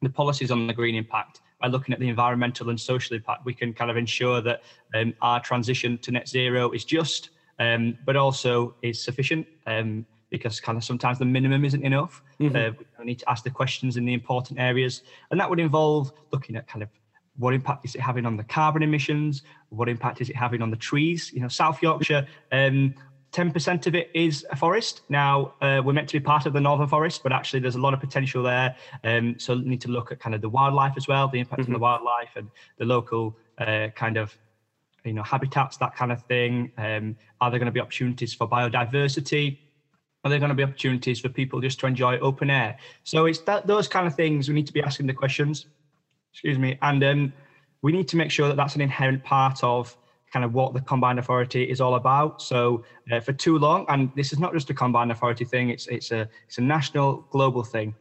the 0.04 0.10
policies 0.10 0.52
on 0.52 0.68
the 0.68 0.74
green 0.74 0.94
impact, 0.94 1.42
by 1.60 1.68
looking 1.68 1.92
at 1.92 2.00
the 2.00 2.08
environmental 2.08 2.70
and 2.70 2.80
social 2.80 3.16
impact, 3.16 3.46
we 3.46 3.54
can 3.54 3.74
kind 3.74 3.90
of 3.90 3.98
ensure 3.98 4.42
that 4.42 4.62
um, 4.94 5.14
our 5.22 5.40
transition 5.40 5.98
to 6.00 6.12
net 6.12 6.28
zero 6.28 6.70
is 6.72 6.86
just, 6.86 7.32
um, 7.58 7.98
but 8.06 8.16
also 8.16 8.76
is 8.84 9.04
sufficient. 9.04 9.48
Um, 9.66 10.06
because 10.30 10.60
kind 10.60 10.78
of 10.78 10.84
sometimes 10.84 11.20
the 11.20 11.26
minimum 11.26 11.66
isn't 11.66 11.84
enough. 11.84 12.22
Mm-hmm. 12.40 12.56
Uh, 12.56 12.84
we 13.00 13.06
need 13.06 13.20
to 13.20 13.30
ask 13.30 13.44
the 13.44 13.50
questions 13.50 13.98
in 13.98 14.06
the 14.06 14.14
important 14.14 14.60
areas, 14.60 15.04
and 15.32 15.40
that 15.40 15.50
would 15.50 15.60
involve 15.60 16.12
looking 16.32 16.56
at 16.56 16.68
kind 16.68 16.84
of 16.84 16.90
what 17.38 17.54
impact 17.54 17.86
is 17.86 17.96
it 17.96 18.02
having 18.02 18.26
on 18.26 18.36
the 18.36 18.44
carbon 18.44 18.82
emissions? 18.82 19.44
What 19.70 19.90
impact 19.90 20.22
is 20.22 20.30
it 20.30 20.36
having 20.36 20.62
on 20.62 20.72
the 20.72 20.78
trees? 20.78 21.32
You 21.32 21.42
know, 21.42 21.48
South 21.48 21.82
Yorkshire, 21.84 22.26
um, 22.52 22.96
10% 23.32 23.88
of 23.88 23.94
it 23.94 24.10
is 24.14 24.46
a 24.52 24.56
forest. 24.56 25.02
Now, 25.10 25.54
uh, 25.62 25.82
we're 25.84 25.94
meant 25.94 26.10
to 26.10 26.20
be 26.20 26.24
part 26.24 26.46
of 26.46 26.54
the 26.54 26.62
Northern 26.62 26.88
Forest, 26.88 27.22
but 27.22 27.32
actually 27.32 27.60
there's 27.60 27.76
a 27.76 27.80
lot 27.80 27.94
of 27.94 28.00
potential 28.00 28.42
there. 28.42 28.76
Um, 29.04 29.38
so 29.38 29.56
we 29.56 29.64
need 29.66 29.82
to 29.82 29.90
look 29.90 30.12
at 30.12 30.20
kind 30.20 30.34
of 30.34 30.42
the 30.42 30.50
wildlife 30.50 30.94
as 30.98 31.08
well, 31.08 31.28
the 31.28 31.40
impact 31.40 31.62
mm-hmm. 31.62 31.74
on 31.74 31.80
the 31.80 31.86
mm-hmm. 31.86 32.06
wildlife 32.06 32.30
and 32.36 32.50
the 32.78 32.86
local 32.86 33.38
uh, 33.60 33.90
kind 33.96 34.18
of 34.18 34.36
you 35.04 35.14
know 35.14 35.24
habitats, 35.24 35.78
that 35.78 35.96
kind 35.96 36.12
of 36.12 36.24
thing. 36.24 36.72
Um, 36.78 37.16
are 37.40 37.50
there 37.50 37.60
going 37.60 37.68
to 37.68 37.72
be 37.72 37.80
opportunities 37.80 38.34
for 38.34 38.48
biodiversity? 38.50 39.60
Are 40.28 40.30
there 40.30 40.40
going 40.40 40.50
to 40.50 40.56
be 40.56 40.64
opportunities 40.64 41.22
for 41.22 41.30
people 41.30 41.62
just 41.62 41.80
to 41.80 41.88
enjoy 41.88 42.18
open 42.20 42.50
air? 42.50 42.78
So 43.06 43.28
it's 43.28 43.40
that 43.44 43.66
those 43.66 43.88
kind 43.88 44.06
of 44.06 44.14
things 44.14 44.50
we 44.50 44.56
need 44.56 44.68
to 44.68 44.74
be 44.74 44.84
asking 44.84 45.08
the 45.08 45.14
questions. 45.14 45.68
Excuse 46.34 46.60
me, 46.60 46.78
and 46.82 47.02
um, 47.02 47.34
we 47.82 47.94
need 47.94 48.10
to 48.10 48.18
make 48.18 48.30
sure 48.30 48.50
that 48.50 48.58
that's 48.58 48.76
an 48.76 48.82
inherent 48.82 49.24
part 49.24 49.64
of 49.64 49.96
kind 50.34 50.44
of 50.44 50.54
what 50.54 50.74
the 50.74 50.82
combined 50.82 51.18
authority 51.18 51.64
is 51.64 51.80
all 51.80 51.96
about. 51.96 52.42
So 52.42 52.84
uh, 53.10 53.22
for 53.22 53.32
too 53.32 53.58
long, 53.58 53.86
and 53.88 54.12
this 54.18 54.34
is 54.34 54.38
not 54.38 54.52
just 54.52 54.70
a 54.70 54.74
combined 54.74 55.14
authority 55.14 55.46
thing; 55.46 55.70
it's 55.70 55.88
it's 55.88 56.12
a 56.12 56.28
it's 56.46 56.58
a 56.58 56.62
national, 56.62 57.26
global 57.32 57.64
thing. 57.64 57.96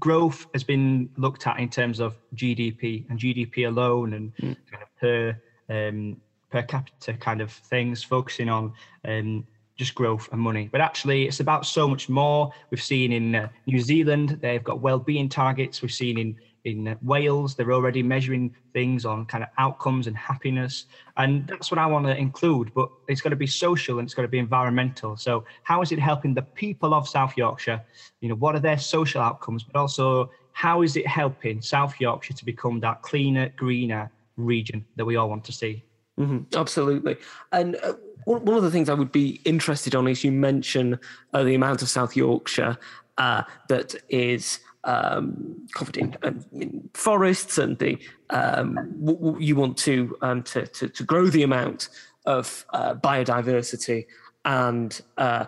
Growth 0.00 0.48
has 0.52 0.64
been 0.64 1.08
looked 1.16 1.46
at 1.46 1.58
in 1.58 1.70
terms 1.70 1.98
of 1.98 2.14
GDP 2.34 3.08
and 3.08 3.18
GDP 3.18 3.68
alone, 3.68 4.12
and 4.12 4.36
mm. 4.36 4.54
kind 4.70 4.82
of 4.82 4.96
per 5.00 5.40
um, 5.70 6.20
per 6.50 6.62
capita 6.62 7.14
kind 7.14 7.40
of 7.40 7.50
things, 7.50 8.04
focusing 8.04 8.50
on 8.50 8.74
um, 9.06 9.46
just 9.78 9.94
growth 9.94 10.28
and 10.32 10.40
money. 10.40 10.68
But 10.70 10.80
actually, 10.80 11.26
it's 11.26 11.40
about 11.40 11.64
so 11.64 11.88
much 11.88 12.08
more. 12.08 12.52
We've 12.70 12.82
seen 12.82 13.12
in 13.12 13.34
uh, 13.34 13.48
New 13.66 13.80
Zealand, 13.80 14.38
they've 14.42 14.62
got 14.62 14.80
well-being 14.80 15.28
targets. 15.28 15.80
We've 15.80 15.92
seen 15.92 16.18
in 16.18 16.36
in 16.64 16.88
uh, 16.88 16.96
Wales, 17.00 17.54
they're 17.54 17.72
already 17.72 18.02
measuring 18.02 18.54
things 18.72 19.06
on 19.06 19.24
kind 19.24 19.44
of 19.44 19.48
outcomes 19.58 20.08
and 20.08 20.16
happiness, 20.16 20.86
and 21.16 21.46
that's 21.46 21.70
what 21.70 21.78
I 21.78 21.86
want 21.86 22.06
to 22.06 22.16
include. 22.16 22.74
But 22.74 22.88
it's 23.06 23.20
got 23.20 23.30
to 23.30 23.36
be 23.36 23.46
social 23.46 23.98
and 23.98 24.06
it's 24.06 24.12
got 24.12 24.22
to 24.22 24.28
be 24.28 24.38
environmental. 24.38 25.16
So, 25.16 25.44
how 25.62 25.80
is 25.82 25.92
it 25.92 26.00
helping 26.00 26.34
the 26.34 26.42
people 26.42 26.92
of 26.92 27.08
South 27.08 27.36
Yorkshire? 27.36 27.80
You 28.20 28.28
know, 28.28 28.34
what 28.34 28.56
are 28.56 28.60
their 28.60 28.78
social 28.78 29.22
outcomes? 29.22 29.62
But 29.62 29.78
also, 29.78 30.30
how 30.52 30.82
is 30.82 30.96
it 30.96 31.06
helping 31.06 31.62
South 31.62 31.94
Yorkshire 32.00 32.34
to 32.34 32.44
become 32.44 32.80
that 32.80 33.00
cleaner, 33.02 33.48
greener 33.50 34.10
region 34.36 34.84
that 34.96 35.04
we 35.04 35.14
all 35.14 35.28
want 35.28 35.44
to 35.44 35.52
see? 35.52 35.84
Mm-hmm, 36.18 36.58
absolutely. 36.58 37.16
And 37.52 37.76
uh, 37.76 37.94
one 38.28 38.56
of 38.56 38.62
the 38.62 38.70
things 38.70 38.88
I 38.88 38.94
would 38.94 39.12
be 39.12 39.40
interested 39.44 39.94
on 39.94 40.06
is 40.06 40.22
you 40.22 40.32
mention 40.32 40.98
uh, 41.32 41.42
the 41.44 41.54
amount 41.54 41.82
of 41.82 41.88
South 41.88 42.14
Yorkshire 42.14 42.76
uh, 43.16 43.42
that 43.68 43.94
is 44.08 44.60
um, 44.84 45.66
covered 45.72 45.96
in, 45.96 46.16
um, 46.22 46.44
in, 46.52 46.90
forests, 46.94 47.58
and 47.58 47.78
the 47.78 47.98
um, 48.30 48.74
w- 49.00 49.18
w- 49.18 49.38
you 49.40 49.56
want 49.56 49.76
to, 49.78 50.16
um, 50.22 50.42
to, 50.44 50.66
to, 50.66 50.88
to 50.88 51.02
grow 51.04 51.26
the 51.26 51.42
amount 51.42 51.88
of 52.26 52.64
uh, 52.74 52.94
biodiversity 52.94 54.06
and 54.44 55.00
uh, 55.16 55.46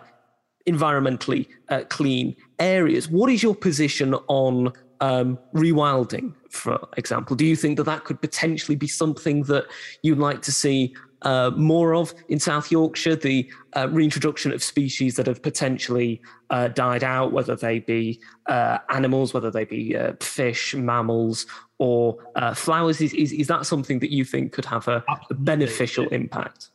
environmentally 0.67 1.47
uh, 1.69 1.81
clean 1.89 2.35
areas. 2.59 3.09
What 3.09 3.29
is 3.31 3.43
your 3.43 3.55
position 3.55 4.15
on 4.27 4.73
um, 4.99 5.39
rewilding, 5.53 6.33
for 6.49 6.87
example? 6.97 7.35
Do 7.35 7.45
you 7.45 7.55
think 7.55 7.77
that 7.77 7.83
that 7.83 8.03
could 8.05 8.21
potentially 8.21 8.75
be 8.75 8.87
something 8.87 9.43
that 9.43 9.65
you'd 10.01 10.19
like 10.19 10.41
to 10.43 10.51
see 10.51 10.95
uh, 11.23 11.51
more 11.55 11.93
of 11.93 12.13
in 12.29 12.39
South 12.39 12.71
Yorkshire, 12.71 13.15
the 13.15 13.49
uh, 13.75 13.87
reintroduction 13.89 14.51
of 14.51 14.63
species 14.63 15.15
that 15.15 15.27
have 15.27 15.41
potentially 15.41 16.21
uh, 16.49 16.67
died 16.69 17.03
out, 17.03 17.31
whether 17.31 17.55
they 17.55 17.79
be 17.79 18.19
uh, 18.47 18.79
animals, 18.89 19.33
whether 19.33 19.51
they 19.51 19.65
be 19.65 19.95
uh, 19.95 20.13
fish, 20.19 20.75
mammals, 20.75 21.45
or 21.77 22.17
uh, 22.35 22.53
flowers. 22.53 23.01
Is, 23.01 23.13
is, 23.13 23.31
is, 23.31 23.47
that 23.47 23.65
something 23.65 23.99
that 23.99 24.11
you 24.11 24.25
think 24.25 24.51
could 24.51 24.65
have 24.65 24.87
a, 24.87 25.03
a 25.29 25.33
beneficial 25.33 26.07
impact? 26.09 26.69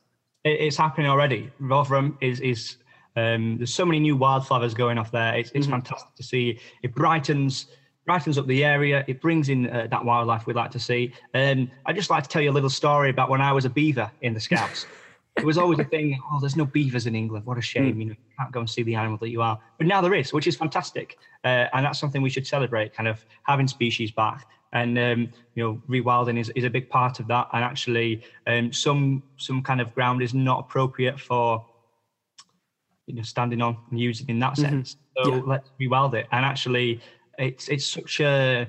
It's 0.45 0.77
happening 0.77 1.09
already. 1.09 1.51
Rotherham 1.59 2.17
is, 2.21 2.41
is 2.41 2.77
Um, 3.17 3.57
there's 3.57 3.73
so 3.73 3.85
many 3.87 3.99
new 3.99 4.17
wildflowers 4.17 4.75
going 4.75 4.99
off 4.99 5.11
there. 5.11 5.35
It's, 5.35 5.51
it's 5.55 5.67
fantastic 5.67 6.15
to 6.15 6.23
see. 6.23 6.61
It 6.83 6.95
brightens 6.95 7.67
brightens 8.07 8.39
up 8.39 8.47
the 8.47 8.65
area. 8.65 9.05
It 9.09 9.21
brings 9.21 9.49
in 9.49 9.69
uh, 9.69 9.89
that 9.91 10.05
wildlife 10.05 10.47
we'd 10.47 10.57
like 10.57 10.71
to 10.71 10.79
see. 10.79 11.13
Um, 11.35 11.69
I'd 11.85 11.97
just 11.97 12.09
like 12.09 12.23
to 12.23 12.29
tell 12.29 12.41
you 12.41 12.51
a 12.51 12.53
little 12.53 12.71
story 12.71 13.11
about 13.11 13.29
when 13.29 13.41
I 13.43 13.53
was 13.53 13.65
a 13.65 13.71
beaver 13.71 14.11
in 14.23 14.33
the 14.33 14.41
Scouts. 14.41 14.87
it 15.37 15.45
was 15.45 15.59
always 15.59 15.79
a 15.81 15.85
thing. 15.85 16.19
Oh, 16.33 16.41
there's 16.41 16.57
no 16.57 16.65
beavers 16.65 17.07
in 17.07 17.15
England. 17.15 17.45
What 17.45 17.59
a 17.59 17.61
shame. 17.61 18.01
You 18.01 18.07
know, 18.07 18.13
you 18.13 18.17
can't 18.39 18.53
go 18.53 18.61
and 18.61 18.71
see 18.71 18.83
the 18.85 18.95
animal 18.95 19.19
that 19.19 19.29
you 19.29 19.43
are. 19.43 19.59
But 19.77 19.87
now 19.87 20.01
there 20.01 20.15
is, 20.15 20.33
which 20.33 20.47
is 20.47 20.57
fantastic, 20.57 21.19
uh, 21.45 21.67
and 21.75 21.85
that's 21.85 21.99
something 21.99 22.23
we 22.23 22.31
should 22.31 22.47
celebrate. 22.47 22.95
Kind 22.95 23.09
of 23.09 23.23
having 23.43 23.67
species 23.69 24.13
back, 24.13 24.47
and 24.73 24.97
um, 24.99 25.29
you 25.55 25.63
know, 25.63 25.83
rewilding 25.91 26.39
is, 26.39 26.51
is 26.55 26.65
a 26.65 26.71
big 26.71 26.89
part 26.89 27.21
of 27.21 27.27
that. 27.27 27.49
And 27.53 27.63
actually, 27.65 28.23
um, 28.47 28.73
some 28.73 29.23
some 29.37 29.63
kind 29.63 29.81
of 29.81 29.93
ground 29.95 30.23
is 30.23 30.33
not 30.33 30.61
appropriate 30.61 31.19
for 31.21 31.67
you 33.07 33.15
know 33.17 33.23
standing 33.23 33.61
on 33.61 33.77
and 33.91 34.01
using 34.01 34.29
in 34.29 34.39
that 34.39 34.57
sense. 34.57 34.97
So 35.17 35.29
Yeah. 35.35 35.41
let's 35.47 35.71
rewild 35.81 36.15
it. 36.15 36.27
And 36.33 36.45
actually, 36.45 37.01
it's 37.39 37.69
it's 37.69 37.87
such 37.87 38.21
a 38.21 38.69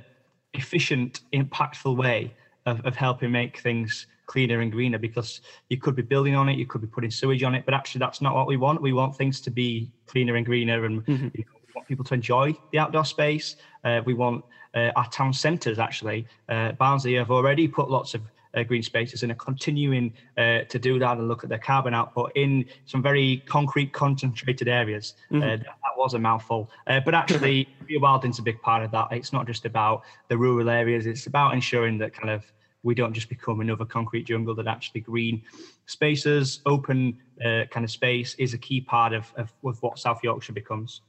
efficient, 0.53 1.21
impactful 1.33 1.95
way 1.95 2.33
of, 2.65 2.85
of 2.85 2.95
helping 2.95 3.31
make 3.31 3.59
things 3.59 4.07
cleaner 4.25 4.59
and 4.59 4.71
greener 4.71 4.97
because 4.97 5.41
you 5.69 5.77
could 5.77 5.95
be 5.95 6.01
building 6.01 6.35
on 6.35 6.49
it, 6.49 6.57
you 6.57 6.65
could 6.65 6.81
be 6.81 6.87
putting 6.87 7.09
sewage 7.09 7.43
on 7.43 7.55
it, 7.55 7.63
but 7.65 7.73
actually 7.73 7.99
that's 7.99 8.21
not 8.21 8.35
what 8.35 8.47
we 8.47 8.57
want. 8.57 8.81
We 8.81 8.93
want 8.93 9.15
things 9.15 9.39
to 9.41 9.51
be 9.51 9.91
cleaner 10.05 10.35
and 10.35 10.45
greener 10.45 10.85
and 10.85 11.03
you 11.07 11.13
know, 11.17 11.31
we 11.33 11.73
want 11.73 11.87
people 11.87 12.03
to 12.05 12.13
enjoy 12.13 12.53
the 12.71 12.79
outdoor 12.79 13.05
space. 13.05 13.55
Uh, 13.85 14.01
we 14.05 14.13
want 14.13 14.43
uh, 14.75 14.91
our 14.97 15.09
town 15.09 15.31
centres 15.31 15.79
actually. 15.79 16.27
Uh, 16.49 16.73
Barnsley 16.73 17.13
have 17.15 17.31
already 17.31 17.67
put 17.67 17.89
lots 17.89 18.13
of 18.13 18.21
uh, 18.53 18.63
green 18.63 18.83
spaces 18.83 19.23
and 19.23 19.31
are 19.31 19.35
continuing 19.35 20.13
uh, 20.37 20.61
to 20.69 20.79
do 20.79 20.99
that 20.99 21.17
and 21.17 21.27
look 21.27 21.43
at 21.43 21.49
their 21.49 21.59
carbon 21.59 21.93
output 21.93 22.31
in 22.35 22.65
some 22.85 23.01
very 23.01 23.43
concrete 23.45 23.93
concentrated 23.93 24.67
areas. 24.67 25.13
Uh, 25.33 25.39
that, 25.39 25.59
that 25.59 25.86
was 25.97 26.13
a 26.13 26.19
mouthful. 26.19 26.69
Uh, 26.87 26.99
but 26.99 27.13
actually, 27.13 27.67
rewilding's 27.89 28.39
a 28.39 28.41
big 28.41 28.61
part 28.61 28.83
of 28.83 28.91
that. 28.91 29.07
It's 29.11 29.33
not 29.33 29.47
just 29.47 29.65
about 29.65 30.03
the 30.27 30.37
rural 30.37 30.69
areas, 30.69 31.05
it's 31.05 31.27
about 31.27 31.53
ensuring 31.53 31.97
that 31.99 32.13
kind 32.13 32.29
of 32.29 32.45
we 32.83 32.95
don't 32.95 33.13
just 33.13 33.27
become 33.27 33.59
another 33.59 33.85
concrete 33.85 34.23
jungle, 34.23 34.55
that 34.55 34.67
actually 34.67 35.01
green 35.01 35.41
spaces, 35.87 36.61
open 36.65 37.17
uh, 37.43 37.63
kind 37.69 37.83
of 37.83 37.91
space 37.91 38.35
is 38.35 38.53
a 38.53 38.57
key 38.57 38.79
part 38.79 39.13
of, 39.13 39.33
of, 39.35 39.51
of 39.65 39.81
what 39.81 39.99
South 39.99 40.23
Yorkshire 40.23 40.53
becomes. 40.53 41.01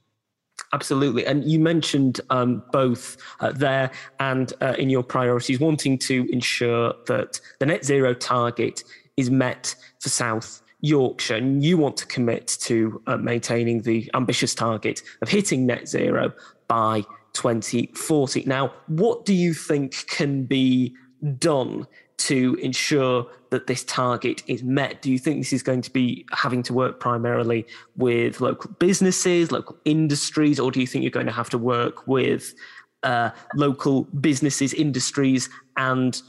Absolutely. 0.73 1.25
And 1.25 1.45
you 1.45 1.59
mentioned 1.59 2.21
um, 2.31 2.63
both 2.73 3.17
uh, 3.41 3.53
there 3.53 3.91
and 4.19 4.53
uh, 4.61 4.75
in 4.79 4.91
your 4.91 5.03
priorities 5.03 5.61
wanting 5.61 5.99
to 5.99 6.29
ensure 6.33 6.95
that 7.07 7.41
the 7.59 7.67
net 7.67 7.85
zero 7.85 8.13
target 8.13 8.83
is 9.17 9.31
met 9.31 9.75
for 10.01 10.09
South 10.09 10.63
Yorkshire. 10.81 11.37
And 11.37 11.65
you 11.65 11.77
want 11.77 11.97
to 11.99 12.07
commit 12.07 12.57
to 12.61 13.03
uh, 13.07 13.17
maintaining 13.17 13.83
the 13.83 14.11
ambitious 14.15 14.55
target 14.55 15.03
of 15.23 15.29
hitting 15.29 15.67
net 15.67 15.89
zero 15.89 16.33
by 16.69 17.05
2040. 17.33 18.45
Now, 18.45 18.73
what 18.87 19.25
do 19.25 19.35
you 19.35 19.55
think 19.55 20.07
can 20.09 20.45
be 20.45 20.95
done 21.39 21.87
to 22.19 22.59
ensure 22.61 23.27
that 23.51 23.67
this 23.67 23.85
target 23.85 24.43
is 24.47 24.63
met? 24.63 25.03
Do 25.03 25.11
you 25.11 25.19
think 25.19 25.39
this 25.39 25.53
is 25.53 25.63
going 25.63 25.83
to 25.83 25.93
be 25.93 26.27
having 26.33 26.63
to 26.65 26.73
work 26.73 27.01
primarily 27.01 27.67
with 27.97 28.41
local 28.41 28.71
businesses, 28.79 29.51
local 29.51 29.77
industries, 29.85 30.61
or 30.61 30.71
do 30.71 30.81
you 30.81 30.87
think 30.87 31.03
you're 31.03 31.11
going 31.11 31.27
to 31.27 31.33
have 31.33 31.51
to 31.51 31.59
work 31.59 32.07
with 32.07 32.55
uh, 33.03 33.31
local 33.55 34.05
businesses, 34.05 34.75
industries, 34.75 35.49
and 35.77 36.21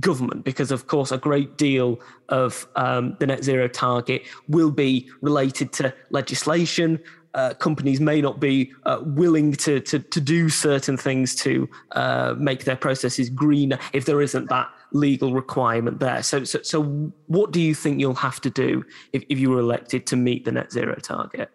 government? 0.00 0.44
Because, 0.44 0.70
of 0.70 0.86
course, 0.86 1.12
a 1.12 1.18
great 1.18 1.56
deal 1.56 2.00
of 2.28 2.68
um, 2.76 3.16
the 3.18 3.26
net 3.26 3.44
zero 3.44 3.68
target 3.68 4.22
will 4.48 4.70
be 4.70 5.10
related 5.20 5.72
to 5.74 5.94
legislation. 6.10 6.98
Uh, 7.34 7.54
companies 7.54 8.00
may 8.00 8.20
not 8.20 8.40
be 8.40 8.72
uh, 8.84 9.00
willing 9.02 9.52
to, 9.52 9.80
to 9.80 9.98
to 9.98 10.20
do 10.20 10.48
certain 10.48 10.96
things 10.96 11.34
to 11.34 11.68
uh, 11.92 12.34
make 12.38 12.64
their 12.64 12.76
processes 12.76 13.28
greener 13.28 13.78
if 13.92 14.06
there 14.06 14.22
isn't 14.22 14.48
that 14.48 14.68
legal 14.92 15.34
requirement 15.34 16.00
there. 16.00 16.22
So, 16.22 16.44
so, 16.44 16.62
so 16.62 16.82
what 17.26 17.52
do 17.52 17.60
you 17.60 17.74
think 17.74 18.00
you'll 18.00 18.14
have 18.14 18.40
to 18.40 18.50
do 18.50 18.84
if, 19.12 19.22
if 19.28 19.38
you 19.38 19.50
were 19.50 19.60
elected 19.60 20.06
to 20.06 20.16
meet 20.16 20.44
the 20.44 20.52
net 20.52 20.72
zero 20.72 20.94
target? 20.96 21.50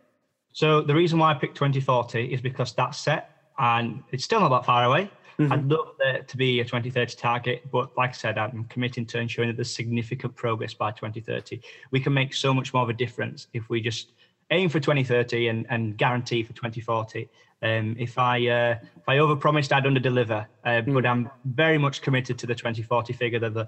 So 0.53 0.81
the 0.81 0.93
reason 0.93 1.17
why 1.17 1.31
I 1.31 1.33
picked 1.33 1.55
2040 1.55 2.25
is 2.25 2.41
because 2.41 2.73
that's 2.73 2.99
set 2.99 3.29
and 3.57 4.03
it's 4.11 4.23
still 4.23 4.39
not 4.39 4.49
that 4.49 4.65
far 4.65 4.83
away. 4.85 5.09
I'd 5.51 5.69
love 5.69 5.95
there 5.99 6.23
to 6.23 6.37
be 6.37 6.59
a 6.59 6.63
2030 6.63 7.15
target, 7.15 7.71
but 7.71 7.95
like 7.97 8.11
I 8.11 8.13
said, 8.13 8.37
I'm 8.37 8.65
committing 8.65 9.05
to 9.07 9.19
ensuring 9.19 9.49
that 9.49 9.55
there's 9.55 9.73
significant 9.73 10.35
progress 10.35 10.73
by 10.73 10.91
2030. 10.91 11.61
We 11.91 11.99
can 11.99 12.13
make 12.13 12.33
so 12.33 12.53
much 12.53 12.73
more 12.73 12.83
of 12.83 12.89
a 12.89 12.93
difference 12.93 13.47
if 13.53 13.69
we 13.69 13.81
just 13.81 14.13
aim 14.51 14.69
for 14.69 14.79
2030 14.79 15.47
and, 15.47 15.65
and 15.69 15.97
guarantee 15.97 16.43
for 16.43 16.53
2040. 16.53 17.29
Um, 17.63 17.95
if 17.97 18.17
I 18.17 18.45
uh, 18.47 18.75
if 18.97 19.07
I 19.07 19.17
overpromised, 19.17 19.71
I'd 19.71 19.85
underdeliver. 19.85 20.45
Uh, 20.65 20.81
But 20.81 21.05
I'm 21.05 21.29
very 21.45 21.77
much 21.77 22.01
committed 22.01 22.37
to 22.39 22.47
the 22.47 22.53
2040 22.53 23.13
figure 23.13 23.39
that 23.39 23.53
the 23.53 23.67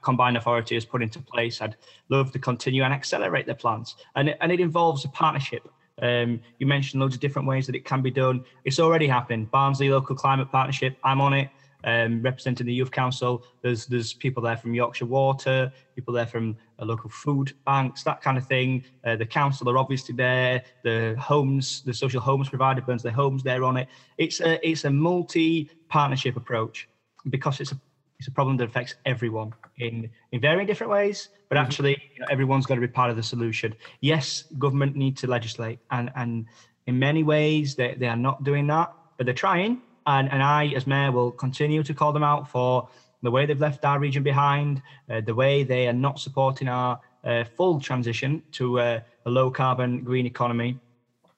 combined 0.00 0.38
authority 0.38 0.76
has 0.76 0.86
put 0.86 1.02
into 1.02 1.20
place. 1.20 1.60
I'd 1.60 1.76
love 2.08 2.32
to 2.32 2.38
continue 2.38 2.84
and 2.84 2.92
accelerate 2.92 3.46
the 3.46 3.54
plans, 3.54 3.96
and 4.16 4.30
it, 4.30 4.38
and 4.40 4.50
it 4.50 4.60
involves 4.60 5.04
a 5.04 5.08
partnership. 5.08 5.68
Um, 6.00 6.40
you 6.58 6.66
mentioned 6.66 7.00
loads 7.00 7.14
of 7.14 7.20
different 7.20 7.48
ways 7.48 7.66
that 7.66 7.74
it 7.74 7.84
can 7.84 8.02
be 8.02 8.10
done. 8.10 8.44
It's 8.64 8.78
already 8.78 9.06
happened. 9.06 9.50
Barnsley 9.50 9.90
Local 9.90 10.14
Climate 10.14 10.50
Partnership. 10.50 10.96
I'm 11.02 11.20
on 11.20 11.32
it 11.34 11.50
um, 11.84 12.22
representing 12.22 12.66
the 12.66 12.72
youth 12.72 12.90
council. 12.90 13.44
There's 13.62 13.86
there's 13.86 14.12
people 14.12 14.42
there 14.42 14.56
from 14.56 14.74
Yorkshire 14.74 15.06
Water, 15.06 15.72
people 15.94 16.14
there 16.14 16.26
from 16.26 16.56
uh, 16.78 16.84
local 16.84 17.10
food 17.10 17.52
banks, 17.64 18.02
that 18.04 18.20
kind 18.20 18.38
of 18.38 18.46
thing. 18.46 18.84
Uh, 19.04 19.16
the 19.16 19.26
council 19.26 19.68
are 19.70 19.78
obviously 19.78 20.14
there. 20.14 20.62
The 20.82 21.16
homes, 21.18 21.82
the 21.82 21.94
social 21.94 22.20
homes 22.20 22.48
provider, 22.48 22.82
Berneslai 22.82 23.12
Homes, 23.12 23.42
they're 23.42 23.64
on 23.64 23.76
it. 23.76 23.88
It's 24.16 24.40
a 24.40 24.66
it's 24.68 24.84
a 24.84 24.90
multi 24.90 25.70
partnership 25.88 26.36
approach 26.36 26.88
because 27.30 27.60
it's 27.60 27.72
a 27.72 27.80
it's 28.18 28.28
a 28.28 28.32
problem 28.32 28.56
that 28.56 28.68
affects 28.68 28.96
everyone 29.04 29.54
in 29.78 30.10
in 30.32 30.40
varying 30.40 30.66
different 30.66 30.92
ways. 30.92 31.28
But 31.48 31.58
actually, 31.58 31.96
you 32.14 32.20
know, 32.20 32.26
everyone's 32.30 32.66
got 32.66 32.74
to 32.74 32.80
be 32.80 32.88
part 32.88 33.10
of 33.10 33.16
the 33.16 33.22
solution. 33.22 33.74
Yes, 34.00 34.44
government 34.58 34.96
need 34.96 35.16
to 35.18 35.26
legislate, 35.26 35.78
and 35.90 36.10
and 36.14 36.46
in 36.86 36.98
many 36.98 37.22
ways 37.22 37.74
they, 37.74 37.94
they 37.94 38.06
are 38.06 38.16
not 38.16 38.44
doing 38.44 38.66
that, 38.68 38.92
but 39.16 39.26
they're 39.26 39.34
trying 39.34 39.82
and, 40.08 40.32
and 40.32 40.42
I, 40.42 40.68
as 40.68 40.86
mayor, 40.86 41.12
will 41.12 41.30
continue 41.30 41.82
to 41.82 41.92
call 41.92 42.12
them 42.12 42.22
out 42.22 42.48
for 42.48 42.88
the 43.22 43.30
way 43.30 43.44
they've 43.44 43.60
left 43.60 43.84
our 43.84 43.98
region 43.98 44.22
behind, 44.22 44.80
uh, 45.10 45.20
the 45.20 45.34
way 45.34 45.64
they 45.64 45.86
are 45.86 45.92
not 45.92 46.18
supporting 46.18 46.66
our 46.66 46.98
uh, 47.24 47.44
full 47.44 47.78
transition 47.78 48.42
to 48.52 48.80
uh, 48.80 49.00
a 49.26 49.30
low 49.30 49.50
carbon 49.50 50.02
green 50.02 50.24
economy. 50.24 50.78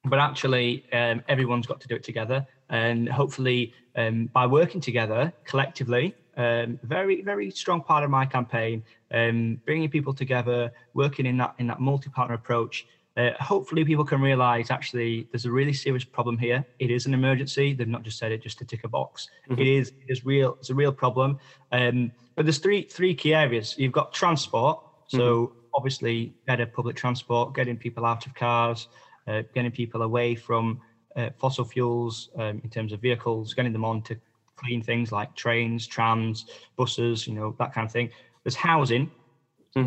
But 0.04 0.20
actually, 0.20 0.84
um, 0.92 1.22
everyone's 1.28 1.66
got 1.66 1.80
to 1.80 1.88
do 1.88 1.96
it 1.96 2.04
together. 2.04 2.46
And 2.68 3.08
hopefully, 3.08 3.74
um, 3.96 4.26
by 4.26 4.46
working 4.46 4.80
together 4.80 5.32
collectively, 5.44 6.14
um, 6.40 6.80
very, 6.82 7.20
very 7.20 7.50
strong 7.50 7.82
part 7.82 8.02
of 8.02 8.10
my 8.10 8.24
campaign, 8.24 8.82
um, 9.12 9.60
bringing 9.66 9.90
people 9.90 10.14
together, 10.14 10.72
working 10.94 11.26
in 11.26 11.36
that 11.36 11.54
in 11.58 11.66
that 11.66 11.80
multi-partner 11.80 12.34
approach, 12.34 12.86
uh, 13.18 13.32
hopefully 13.40 13.84
people 13.84 14.06
can 14.06 14.22
realize 14.22 14.70
actually 14.70 15.28
there's 15.32 15.44
a 15.44 15.50
really 15.50 15.74
serious 15.74 16.04
problem 16.04 16.38
here. 16.38 16.64
It 16.78 16.90
is 16.90 17.04
an 17.04 17.12
emergency. 17.12 17.74
They've 17.74 17.86
not 17.96 18.04
just 18.04 18.16
said 18.16 18.32
it 18.32 18.42
just 18.42 18.58
to 18.60 18.64
tick 18.64 18.84
a 18.84 18.88
box. 18.88 19.28
It 19.50 19.66
is 19.66 19.88
it 19.88 20.08
is 20.08 20.24
real. 20.24 20.56
It's 20.60 20.70
a 20.70 20.74
real 20.74 20.92
problem. 20.92 21.38
Um, 21.72 22.10
but 22.36 22.46
there's 22.46 22.58
three 22.58 22.82
three 22.84 23.14
key 23.14 23.34
areas. 23.34 23.74
You've 23.76 23.92
got 23.92 24.14
transport. 24.14 24.80
So 25.08 25.52
obviously 25.74 26.32
better 26.46 26.66
public 26.66 26.96
transport, 26.96 27.52
getting 27.52 27.76
people 27.76 28.06
out 28.06 28.24
of 28.26 28.34
cars, 28.34 28.88
uh, 29.26 29.42
getting 29.54 29.72
people 29.72 30.02
away 30.02 30.36
from 30.36 30.80
uh, 31.16 31.30
fossil 31.38 31.64
fuels 31.64 32.30
um, 32.36 32.60
in 32.62 32.70
terms 32.70 32.92
of 32.92 33.00
vehicles, 33.00 33.52
getting 33.52 33.72
them 33.72 33.84
on 33.84 34.00
to 34.02 34.16
clean 34.60 34.82
things 34.82 35.10
like 35.12 35.34
trains, 35.34 35.86
trams, 35.86 36.44
buses, 36.76 37.26
you 37.26 37.34
know 37.34 37.54
that 37.58 37.72
kind 37.72 37.86
of 37.86 37.92
thing. 37.92 38.10
There's 38.44 38.54
housing, 38.54 39.10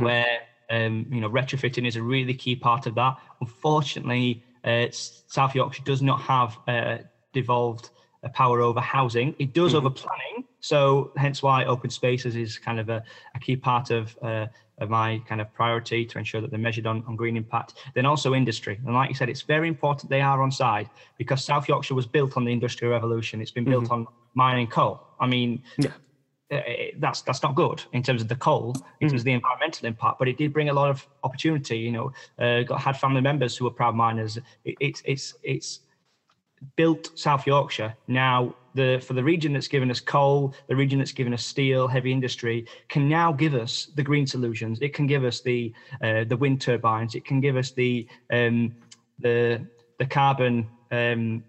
where 0.03 0.39
um, 0.69 1.05
you 1.11 1.21
know 1.21 1.29
retrofitting 1.29 1.87
is 1.87 1.95
a 1.95 2.01
really 2.01 2.33
key 2.33 2.55
part 2.55 2.85
of 2.87 2.95
that. 2.95 3.15
Unfortunately, 3.41 4.43
uh, 4.63 4.87
South 5.27 5.55
Yorkshire 5.55 5.83
does 5.83 6.01
not 6.01 6.21
have 6.21 6.57
uh, 6.67 6.97
devolved 7.33 7.89
uh, 8.23 8.29
power 8.29 8.61
over 8.61 8.79
housing. 8.81 9.35
It 9.39 9.53
does 9.53 9.73
over 9.75 9.89
planning, 9.89 10.45
so 10.59 11.11
hence 11.17 11.43
why 11.43 11.65
open 11.65 11.89
spaces 11.89 12.35
is 12.35 12.57
kind 12.57 12.79
of 12.79 12.89
a, 12.89 13.03
a 13.35 13.39
key 13.39 13.55
part 13.55 13.91
of. 13.91 14.17
Uh, 14.21 14.27
of 14.27 14.49
my 14.87 15.21
kind 15.27 15.39
of 15.39 15.53
priority 15.53 16.05
to 16.05 16.17
ensure 16.17 16.41
that 16.41 16.49
they're 16.49 16.59
measured 16.59 16.87
on, 16.87 17.03
on 17.07 17.15
green 17.15 17.37
impact. 17.37 17.75
Then 17.95 18.05
also 18.05 18.33
industry. 18.33 18.79
And 18.85 18.93
like 18.93 19.09
you 19.09 19.15
said, 19.15 19.29
it's 19.29 19.41
very 19.41 19.67
important 19.67 20.09
they 20.09 20.21
are 20.21 20.41
on 20.41 20.51
side 20.51 20.89
because 21.17 21.43
South 21.43 21.67
Yorkshire 21.69 21.95
was 21.95 22.07
built 22.07 22.37
on 22.37 22.43
the 22.45 22.51
industrial 22.51 22.93
revolution. 22.93 23.41
It's 23.41 23.51
been 23.51 23.65
built 23.65 23.91
on 23.91 24.07
mining 24.33 24.67
coal. 24.67 25.01
I 25.19 25.27
mean, 25.27 25.61
Yeah. 25.77 25.91
uh, 26.51 26.61
that's 26.97 27.21
that's 27.21 27.41
not 27.43 27.55
good 27.55 27.83
in 27.93 28.03
terms 28.03 28.21
of 28.21 28.27
the 28.27 28.35
coal, 28.35 28.75
in 28.99 29.09
terms 29.09 29.21
of 29.21 29.25
the 29.25 29.31
environmental 29.33 29.87
impact. 29.87 30.19
But 30.19 30.27
it 30.27 30.37
did 30.37 30.51
bring 30.51 30.69
a 30.69 30.73
lot 30.73 30.89
of 30.89 31.07
opportunity. 31.23 31.77
You 31.77 31.91
know, 31.91 32.11
uh, 32.39 32.63
got 32.63 32.81
had 32.81 32.97
family 32.97 33.21
members 33.21 33.55
who 33.55 33.65
were 33.65 33.71
proud 33.71 33.95
miners. 33.95 34.37
It, 34.65 34.75
it's 34.79 35.01
it's 35.05 35.35
it's 35.43 35.79
built 36.75 37.17
South 37.17 37.45
Yorkshire 37.47 37.95
now. 38.07 38.55
The 38.75 38.99
for 39.05 39.13
the 39.13 39.23
region 39.23 39.53
that's 39.53 39.67
given 39.67 39.91
us 39.91 39.99
coal, 39.99 40.55
the 40.67 40.75
region 40.75 40.99
that's 40.99 41.11
given 41.11 41.33
us 41.33 41.45
steel, 41.45 41.87
heavy 41.87 42.11
industry, 42.11 42.65
can 42.89 43.07
now 43.07 43.31
give 43.31 43.53
us 43.53 43.91
the 43.95 44.03
green 44.03 44.25
solutions. 44.25 44.79
It 44.81 44.93
can 44.93 45.05
give 45.05 45.23
us 45.23 45.41
the 45.41 45.73
uh, 46.01 46.23
the 46.23 46.37
wind 46.37 46.61
turbines. 46.61 47.15
It 47.15 47.25
can 47.25 47.39
give 47.39 47.55
us 47.55 47.71
the 47.71 48.07
um, 48.31 48.75
the 49.19 49.65
the 49.99 50.05
carbon 50.05 50.67
um, 50.91 51.43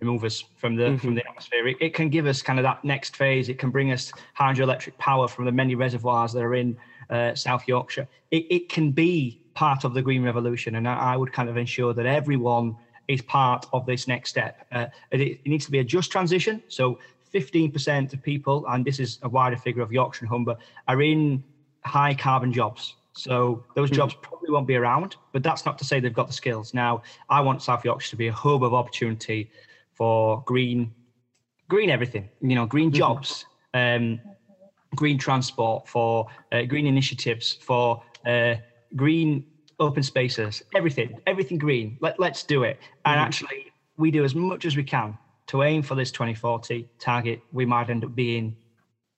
removers 0.00 0.44
from 0.56 0.76
the 0.76 0.98
from 0.98 1.14
the 1.14 1.26
atmosphere. 1.26 1.68
It, 1.68 1.76
it 1.80 1.94
can 1.94 2.08
give 2.08 2.26
us 2.26 2.42
kind 2.42 2.58
of 2.58 2.64
that 2.64 2.84
next 2.84 3.16
phase. 3.16 3.48
It 3.48 3.58
can 3.58 3.70
bring 3.70 3.92
us 3.92 4.12
hydroelectric 4.38 4.98
power 4.98 5.28
from 5.28 5.44
the 5.44 5.52
many 5.52 5.74
reservoirs 5.74 6.32
that 6.32 6.42
are 6.42 6.54
in 6.54 6.76
uh, 7.10 7.34
South 7.34 7.66
Yorkshire. 7.66 8.08
It, 8.30 8.46
it 8.50 8.68
can 8.68 8.92
be 8.92 9.40
part 9.54 9.84
of 9.84 9.94
the 9.94 10.02
green 10.02 10.22
revolution, 10.22 10.76
and 10.76 10.88
I, 10.88 11.12
I 11.12 11.16
would 11.16 11.32
kind 11.32 11.48
of 11.48 11.56
ensure 11.56 11.92
that 11.94 12.06
everyone 12.06 12.76
is 13.10 13.20
part 13.22 13.66
of 13.72 13.84
this 13.86 14.06
next 14.06 14.30
step. 14.30 14.66
Uh, 14.70 14.86
it, 15.10 15.20
it 15.20 15.46
needs 15.46 15.64
to 15.64 15.70
be 15.70 15.80
a 15.80 15.84
just 15.84 16.10
transition. 16.12 16.62
So 16.68 16.98
15% 17.34 18.12
of 18.12 18.22
people, 18.22 18.64
and 18.68 18.84
this 18.84 19.00
is 19.00 19.18
a 19.22 19.28
wider 19.28 19.56
figure 19.56 19.82
of 19.82 19.92
Yorkshire 19.92 20.24
and 20.24 20.28
Humber, 20.28 20.56
are 20.86 21.02
in 21.02 21.42
high 21.84 22.14
carbon 22.14 22.52
jobs. 22.52 22.94
So 23.12 23.64
those 23.74 23.90
jobs 23.90 24.14
probably 24.22 24.50
won't 24.50 24.68
be 24.68 24.76
around, 24.76 25.16
but 25.32 25.42
that's 25.42 25.66
not 25.66 25.76
to 25.78 25.84
say 25.84 25.98
they've 25.98 26.14
got 26.14 26.28
the 26.28 26.32
skills. 26.32 26.72
Now, 26.72 27.02
I 27.28 27.40
want 27.40 27.62
South 27.62 27.84
Yorkshire 27.84 28.10
to 28.10 28.16
be 28.16 28.28
a 28.28 28.32
hub 28.32 28.62
of 28.62 28.72
opportunity 28.72 29.50
for 29.92 30.42
green, 30.46 30.92
green 31.68 31.90
everything. 31.90 32.28
You 32.40 32.54
know, 32.54 32.66
green 32.66 32.92
jobs, 32.92 33.44
um, 33.74 34.20
green 34.94 35.18
transport, 35.18 35.88
for 35.88 36.28
uh, 36.52 36.62
green 36.62 36.86
initiatives, 36.86 37.54
for 37.54 38.02
uh, 38.24 38.54
green 38.94 39.44
open 39.80 40.02
spaces, 40.02 40.62
everything, 40.74 41.18
everything 41.26 41.58
green. 41.58 41.96
Let, 42.00 42.20
let's 42.20 42.44
do 42.44 42.62
it. 42.62 42.78
And 43.04 43.18
actually, 43.18 43.72
we 43.96 44.10
do 44.10 44.24
as 44.24 44.34
much 44.34 44.64
as 44.66 44.76
we 44.76 44.84
can 44.84 45.18
to 45.48 45.62
aim 45.62 45.82
for 45.82 45.94
this 45.94 46.12
2040 46.12 46.88
target. 46.98 47.40
We 47.52 47.66
might 47.66 47.90
end 47.90 48.04
up 48.04 48.14
being 48.14 48.54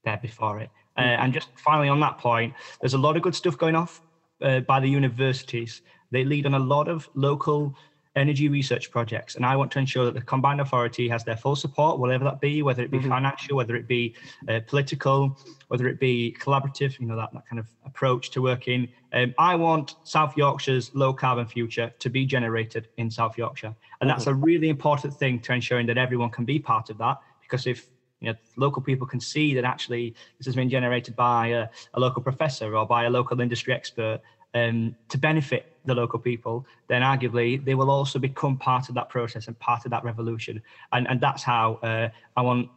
there 0.05 0.19
before 0.23 0.61
it. 0.61 0.71
Uh, 0.97 1.01
and 1.01 1.33
just 1.33 1.49
finally 1.57 1.89
on 1.89 2.01
that 2.01 2.19
point, 2.19 2.55
there's 2.81 2.95
a 2.95 2.99
lot 2.99 3.17
of 3.17 3.23
good 3.23 3.35
stuff 3.35 3.59
going 3.59 3.75
off 3.75 4.01
uh, 4.43 4.61
by 4.61 4.81
the 4.81 4.89
universities. 4.89 5.83
They 6.11 6.25
lead 6.25 6.47
on 6.47 6.55
a 6.55 6.59
lot 6.59 6.89
of 6.89 7.09
local 7.15 7.75
energy 8.15 8.49
research 8.49 8.91
projects, 8.91 9.37
and 9.37 9.47
I 9.47 9.57
want 9.57 9.71
to 9.73 9.79
ensure 9.79 10.05
that 10.05 10.15
the 10.15 10.21
combined 10.21 10.61
authority 10.61 11.09
has 11.09 11.25
their 11.25 11.37
full 11.37 11.57
support, 11.57 11.99
whatever 11.99 12.25
that 12.25 12.41
be, 12.41 12.63
whether 12.63 12.83
it 12.83 12.91
be 12.91 13.01
financial, 13.01 13.57
whether 13.57 13.75
it 13.75 13.89
be 13.89 14.15
uh, 14.49 14.61
political, 14.67 15.39
whether 15.69 15.89
it 15.89 15.99
be 15.99 16.37
collaborative. 16.39 16.99
You 17.01 17.07
know 17.07 17.17
that 17.17 17.31
that 17.33 17.49
kind 17.49 17.59
of 17.59 17.67
approach 17.85 18.31
to 18.33 18.43
working. 18.43 18.89
Um, 19.13 19.35
I 19.39 19.55
want 19.55 19.97
South 20.05 20.37
Yorkshire's 20.37 20.95
low 20.95 21.13
carbon 21.13 21.47
future 21.47 21.93
to 21.99 22.11
be 22.11 22.27
generated 22.27 22.89
in 22.99 23.11
South 23.11 23.39
Yorkshire, 23.39 23.75
and 24.01 24.11
that's 24.11 24.27
a 24.27 24.35
really 24.35 24.69
important 24.69 25.15
thing 25.15 25.41
to 25.41 25.53
ensuring 25.53 25.87
that 25.87 25.99
everyone 25.99 26.31
can 26.31 26.45
be 26.45 26.59
part 26.59 26.91
of 26.91 26.99
that. 26.99 27.19
Because 27.41 27.67
if 27.67 27.87
you 28.21 28.29
know, 28.29 28.39
local 28.57 28.81
people 28.81 29.07
can 29.07 29.21
see 29.21 29.55
that 29.55 29.65
actually 29.65 30.15
this 30.39 30.47
has 30.47 30.55
been 30.55 30.71
generated 30.71 31.17
by 31.17 31.49
a, 31.49 31.69
a 31.95 32.01
local 32.01 32.23
professor 32.23 32.77
or 32.77 32.87
by 32.87 33.05
a 33.05 33.11
local 33.11 33.41
industry 33.41 33.75
expert 33.75 34.21
um, 34.55 34.95
to 35.09 35.19
benefit 35.19 35.67
the 35.85 35.95
local 35.95 36.19
people, 36.19 36.67
then 36.89 37.03
arguably 37.03 37.65
they 37.65 37.75
will 37.75 37.91
also 37.91 38.19
become 38.19 38.57
part 38.57 38.89
of 38.89 38.95
that 38.95 39.09
process 39.09 39.49
and 39.49 39.59
part 39.59 39.85
of 39.85 39.91
that 39.91 40.05
revolution. 40.05 40.63
And, 40.93 41.09
and 41.09 41.21
that's 41.21 41.43
how 41.43 41.75
uh, 41.83 42.09
I 42.37 42.43
want 42.43 42.69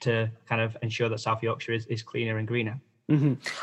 to 0.00 0.30
kind 0.48 0.60
of 0.60 0.76
ensure 0.82 1.08
that 1.08 1.20
South 1.20 1.42
Yorkshire 1.42 1.72
is, 1.72 1.86
is 1.86 2.02
cleaner 2.02 2.38
and 2.38 2.46
greener. 2.46 2.80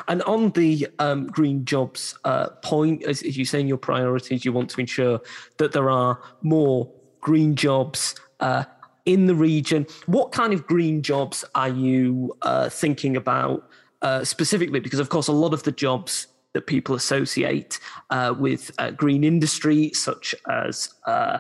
And 0.09 0.21
on 0.23 0.49
the 0.51 0.87
um, 0.99 1.27
green 1.27 1.63
jobs 1.63 2.17
uh, 2.25 2.49
point, 2.61 3.03
as, 3.03 3.23
as 3.23 3.37
you 3.37 3.45
say 3.45 3.61
in 3.61 3.67
your 3.67 3.77
priorities, 3.77 4.43
you 4.43 4.51
want 4.51 4.69
to 4.71 4.81
ensure 4.81 5.21
that 5.57 5.71
there 5.71 5.89
are 5.89 6.19
more 6.41 6.91
green 7.21 7.55
jobs 7.55 8.15
uh, 8.41 8.65
in 9.05 9.25
the 9.25 9.35
region. 9.35 9.87
What 10.05 10.33
kind 10.33 10.51
of 10.51 10.67
green 10.67 11.01
jobs 11.01 11.45
are 11.55 11.69
you 11.69 12.35
uh, 12.41 12.67
thinking 12.67 13.15
about 13.15 13.69
uh, 14.01 14.25
specifically? 14.25 14.81
Because, 14.81 14.99
of 14.99 15.07
course, 15.07 15.29
a 15.29 15.33
lot 15.33 15.53
of 15.53 15.63
the 15.63 15.71
jobs 15.71 16.27
that 16.53 16.67
people 16.67 16.95
associate 16.95 17.79
uh, 18.09 18.33
with 18.37 18.71
uh, 18.77 18.91
green 18.91 19.23
industry, 19.23 19.91
such 19.93 20.33
as 20.49 20.93
uh, 21.05 21.39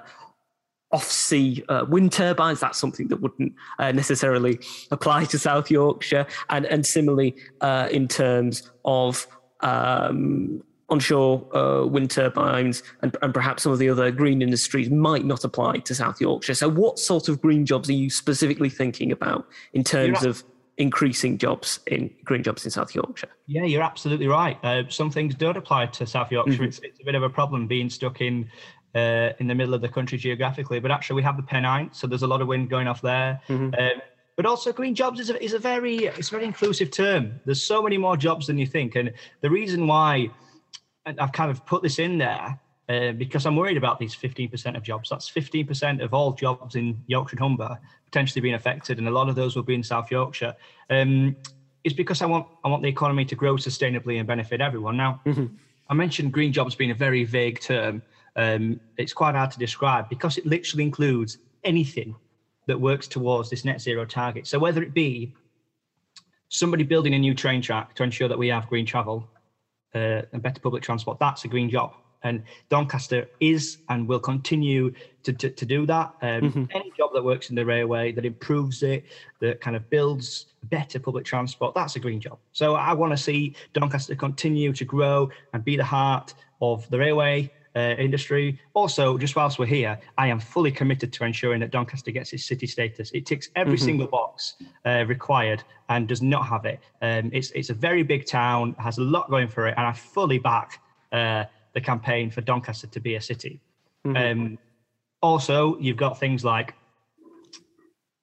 off-sea 0.91 1.63
uh, 1.69 1.85
wind 1.87 2.11
turbines. 2.11 2.59
That's 2.59 2.77
something 2.77 3.07
that 3.09 3.17
wouldn't 3.17 3.53
uh, 3.79 3.91
necessarily 3.91 4.59
apply 4.91 5.25
to 5.25 5.39
South 5.39 5.69
Yorkshire, 5.71 6.27
and 6.49 6.65
and 6.65 6.85
similarly 6.85 7.35
uh, 7.61 7.89
in 7.91 8.07
terms 8.07 8.69
of 8.85 9.27
um, 9.61 10.63
onshore 10.89 11.45
uh, 11.55 11.85
wind 11.85 12.09
turbines 12.09 12.81
and, 13.01 13.15
and 13.21 13.33
perhaps 13.33 13.63
some 13.63 13.71
of 13.71 13.79
the 13.79 13.89
other 13.89 14.11
green 14.11 14.41
industries 14.41 14.89
might 14.89 15.25
not 15.25 15.43
apply 15.43 15.79
to 15.79 15.93
South 15.93 16.21
Yorkshire. 16.21 16.53
So, 16.53 16.69
what 16.69 16.97
sort 16.99 17.27
of 17.27 17.41
green 17.41 17.65
jobs 17.65 17.89
are 17.89 17.93
you 17.93 18.09
specifically 18.09 18.69
thinking 18.69 19.11
about 19.11 19.47
in 19.73 19.83
terms 19.83 20.23
of 20.23 20.43
increasing 20.77 21.37
jobs 21.37 21.79
in 21.87 22.09
green 22.23 22.43
jobs 22.43 22.65
in 22.65 22.71
South 22.71 22.93
Yorkshire? 22.93 23.29
Yeah, 23.47 23.63
you're 23.63 23.81
absolutely 23.81 24.27
right. 24.27 24.57
Uh, 24.63 24.83
some 24.89 25.09
things 25.09 25.35
don't 25.35 25.57
apply 25.57 25.87
to 25.87 26.05
South 26.05 26.31
Yorkshire. 26.31 26.63
It's, 26.63 26.79
it's 26.79 26.99
a 26.99 27.03
bit 27.03 27.15
of 27.15 27.23
a 27.23 27.29
problem 27.29 27.67
being 27.67 27.89
stuck 27.89 28.21
in 28.21 28.49
uh, 28.95 29.33
in 29.39 29.47
the 29.47 29.55
middle 29.55 29.73
of 29.73 29.81
the 29.81 29.89
country 29.89 30.17
geographically. 30.17 30.79
But 30.79 30.91
actually, 30.91 31.17
we 31.17 31.23
have 31.23 31.37
the 31.37 31.43
Pennine, 31.43 31.89
so 31.93 32.07
there's 32.07 32.23
a 32.23 32.27
lot 32.27 32.41
of 32.41 32.47
wind 32.47 32.69
going 32.69 32.87
off 32.87 33.01
there. 33.01 33.41
Um, 33.49 34.01
but 34.35 34.45
also, 34.45 34.71
green 34.71 34.93
jobs 34.95 35.19
is 35.19 35.29
a, 35.29 35.43
is 35.43 35.53
a 35.53 35.59
very 35.59 36.05
it's 36.05 36.29
a 36.29 36.31
very 36.31 36.45
inclusive 36.45 36.91
term. 36.91 37.39
There's 37.45 37.63
so 37.63 37.81
many 37.81 37.97
more 37.97 38.15
jobs 38.15 38.47
than 38.47 38.57
you 38.57 38.67
think, 38.67 38.95
and 38.95 39.13
the 39.41 39.49
reason 39.49 39.87
why 39.87 40.29
I've 41.05 41.31
kind 41.31 41.49
of 41.49 41.65
put 41.65 41.81
this 41.83 41.99
in 41.99 42.17
there 42.17 42.59
uh, 42.89 43.11
because 43.11 43.45
I'm 43.45 43.55
worried 43.55 43.77
about 43.77 43.99
these 43.99 44.15
15% 44.15 44.77
of 44.77 44.83
jobs. 44.83 45.09
That's 45.09 45.29
15% 45.29 46.01
of 46.01 46.13
all 46.13 46.33
jobs 46.33 46.75
in 46.75 47.03
Yorkshire 47.07 47.35
and 47.35 47.39
Humber 47.39 47.79
potentially 48.07 48.41
being 48.41 48.55
affected, 48.55 48.97
and 48.97 49.07
a 49.07 49.11
lot 49.11 49.29
of 49.29 49.35
those 49.35 49.55
will 49.55 49.63
be 49.63 49.75
in 49.75 49.83
South 49.83 50.09
Yorkshire. 50.09 50.55
Um, 50.89 51.35
is 51.83 51.93
because 51.93 52.21
I 52.21 52.25
want 52.25 52.47
I 52.63 52.67
want 52.67 52.81
the 52.83 52.89
economy 52.89 53.25
to 53.25 53.35
grow 53.35 53.55
sustainably 53.55 54.17
and 54.17 54.27
benefit 54.27 54.59
everyone. 54.61 54.97
Now, 54.97 55.21
I 55.89 55.93
mentioned 55.93 56.33
green 56.33 56.51
jobs 56.51 56.75
being 56.75 56.91
a 56.91 56.95
very 56.95 57.23
vague 57.23 57.59
term. 57.59 58.01
Um, 58.35 58.79
it's 58.97 59.13
quite 59.13 59.35
hard 59.35 59.51
to 59.51 59.59
describe 59.59 60.09
because 60.09 60.37
it 60.37 60.45
literally 60.45 60.83
includes 60.83 61.37
anything 61.63 62.15
that 62.67 62.79
works 62.79 63.07
towards 63.07 63.49
this 63.49 63.65
net 63.65 63.81
zero 63.81 64.05
target. 64.05 64.45
So 64.47 64.59
whether 64.59 64.83
it 64.83 64.93
be 64.93 65.33
somebody 66.49 66.83
building 66.83 67.13
a 67.13 67.19
new 67.19 67.33
train 67.33 67.61
track 67.61 67.95
to 67.95 68.03
ensure 68.03 68.27
that 68.27 68.37
we 68.37 68.49
have 68.49 68.67
green 68.67 68.85
travel 68.85 69.27
uh, 69.95 70.21
and 70.33 70.41
better 70.41 70.59
public 70.59 70.83
transport, 70.83 71.19
that's 71.19 71.45
a 71.45 71.47
green 71.47 71.69
job. 71.69 71.95
And 72.23 72.43
Doncaster 72.69 73.29
is 73.39 73.77
and 73.89 74.07
will 74.07 74.19
continue 74.19 74.93
to, 75.23 75.33
to, 75.33 75.49
to 75.49 75.65
do 75.65 75.85
that. 75.85 76.13
Um, 76.21 76.67
Any 76.73 76.91
job 76.97 77.11
that 77.13 77.23
works 77.23 77.49
in 77.49 77.55
the 77.55 77.65
railway, 77.65 78.11
that 78.11 78.25
improves 78.25 78.83
it, 78.83 79.05
that 79.39 79.61
kind 79.61 79.75
of 79.75 79.89
builds 79.89 80.47
better 80.63 80.99
public 80.99 81.25
transport, 81.25 81.75
that's 81.75 81.95
a 81.95 81.99
green 81.99 82.19
job. 82.19 82.37
So 82.53 82.75
I 82.75 82.93
want 82.93 83.13
to 83.13 83.17
see 83.17 83.55
Doncaster 83.73 84.15
continue 84.15 84.73
to 84.73 84.85
grow 84.85 85.29
and 85.53 85.63
be 85.63 85.77
the 85.77 85.83
heart 85.83 86.33
of 86.61 86.89
the 86.89 86.97
railway 86.97 87.51
uh, 87.75 87.95
industry. 87.99 88.59
Also, 88.73 89.17
just 89.17 89.35
whilst 89.35 89.59
we're 89.59 89.67
here, 89.67 89.99
I 90.17 90.27
am 90.27 90.39
fully 90.39 90.71
committed 90.71 91.13
to 91.13 91.23
ensuring 91.23 91.59
that 91.59 91.69
Doncaster 91.69 92.11
gets 92.11 92.33
its 92.33 92.43
city 92.45 92.65
status. 92.65 93.11
It 93.11 93.25
ticks 93.27 93.49
every 93.55 93.77
single 93.77 94.07
box 94.07 94.55
uh, 94.85 95.05
required 95.07 95.63
and 95.89 96.07
does 96.07 96.23
not 96.23 96.47
have 96.47 96.65
it. 96.65 96.79
Um, 97.03 97.29
it's 97.33 97.51
it's 97.51 97.69
a 97.69 97.75
very 97.75 98.01
big 98.01 98.25
town, 98.25 98.75
has 98.79 98.97
a 98.97 99.03
lot 99.03 99.29
going 99.29 99.47
for 99.47 99.67
it, 99.67 99.75
and 99.77 99.85
I 99.85 99.93
fully 99.93 100.39
back 100.39 100.81
uh, 101.11 101.43
the 101.77 101.81
campaign 101.81 102.31
for 102.31 102.41
Doncaster 102.41 102.87
to 102.87 102.99
be 102.99 103.13
a 103.15 103.21
city. 103.21 103.61
Um, 104.15 104.57
also, 105.21 105.77
you've 105.79 105.97
got 105.97 106.19
things 106.19 106.43
like 106.43 106.73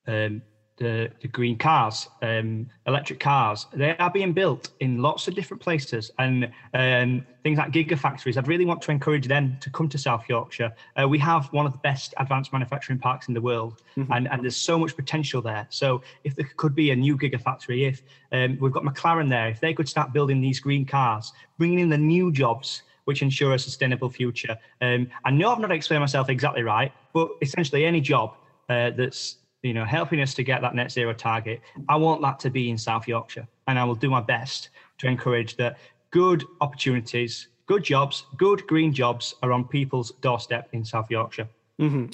um, 0.08 0.42
the, 0.76 1.12
the 1.22 1.28
green 1.28 1.56
cars, 1.56 2.08
um, 2.20 2.68
electric 2.88 3.20
cars. 3.20 3.66
They 3.72 3.96
are 3.98 4.10
being 4.10 4.32
built 4.32 4.70
in 4.80 5.00
lots 5.00 5.28
of 5.28 5.36
different 5.36 5.62
places, 5.62 6.10
and 6.18 6.50
um, 6.72 7.24
things 7.44 7.58
like 7.58 7.70
gigafactories. 7.70 8.36
I'd 8.36 8.48
really 8.48 8.64
want 8.64 8.82
to 8.82 8.90
encourage 8.90 9.28
them 9.28 9.56
to 9.60 9.70
come 9.70 9.88
to 9.90 9.98
South 9.98 10.24
Yorkshire. 10.28 10.72
Uh, 11.00 11.06
we 11.06 11.18
have 11.20 11.46
one 11.52 11.64
of 11.64 11.70
the 11.70 11.78
best 11.78 12.12
advanced 12.16 12.52
manufacturing 12.52 12.98
parks 12.98 13.28
in 13.28 13.34
the 13.34 13.40
world, 13.40 13.82
and, 14.10 14.28
and 14.32 14.42
there's 14.42 14.56
so 14.56 14.76
much 14.80 14.96
potential 14.96 15.40
there. 15.40 15.66
So 15.70 16.02
if 16.24 16.34
there 16.34 16.50
could 16.56 16.74
be 16.74 16.90
a 16.90 16.96
new 16.96 17.16
gigafactory, 17.16 17.88
if 17.88 18.02
um, 18.32 18.58
we've 18.60 18.72
got 18.72 18.82
McLaren 18.82 19.28
there, 19.28 19.48
if 19.48 19.60
they 19.60 19.74
could 19.74 19.88
start 19.88 20.12
building 20.12 20.40
these 20.40 20.58
green 20.58 20.84
cars, 20.84 21.32
bringing 21.56 21.78
in 21.78 21.88
the 21.88 21.98
new 21.98 22.32
jobs 22.32 22.82
which 23.04 23.22
ensure 23.22 23.54
a 23.54 23.58
sustainable 23.58 24.10
future. 24.10 24.56
Um, 24.80 25.08
I 25.24 25.30
know 25.30 25.52
I've 25.52 25.58
not 25.58 25.72
explained 25.72 26.00
myself 26.00 26.28
exactly 26.28 26.62
right, 26.62 26.92
but 27.12 27.28
essentially 27.42 27.84
any 27.84 28.00
job 28.00 28.34
uh, 28.68 28.90
that's 28.90 29.36
you 29.62 29.74
know 29.74 29.84
helping 29.84 30.20
us 30.20 30.34
to 30.34 30.42
get 30.42 30.60
that 30.62 30.74
net 30.74 30.92
zero 30.92 31.12
target, 31.12 31.60
I 31.88 31.96
want 31.96 32.22
that 32.22 32.38
to 32.40 32.50
be 32.50 32.70
in 32.70 32.78
South 32.78 33.08
Yorkshire, 33.08 33.46
and 33.66 33.78
I 33.78 33.84
will 33.84 33.94
do 33.94 34.10
my 34.10 34.20
best 34.20 34.70
to 34.98 35.06
encourage 35.06 35.56
that 35.56 35.78
good 36.10 36.44
opportunities, 36.60 37.48
good 37.66 37.82
jobs, 37.82 38.26
good 38.36 38.66
green 38.66 38.92
jobs 38.92 39.34
are 39.42 39.52
on 39.52 39.64
people's 39.64 40.12
doorstep 40.20 40.68
in 40.72 40.84
South 40.84 41.10
Yorkshire. 41.10 41.48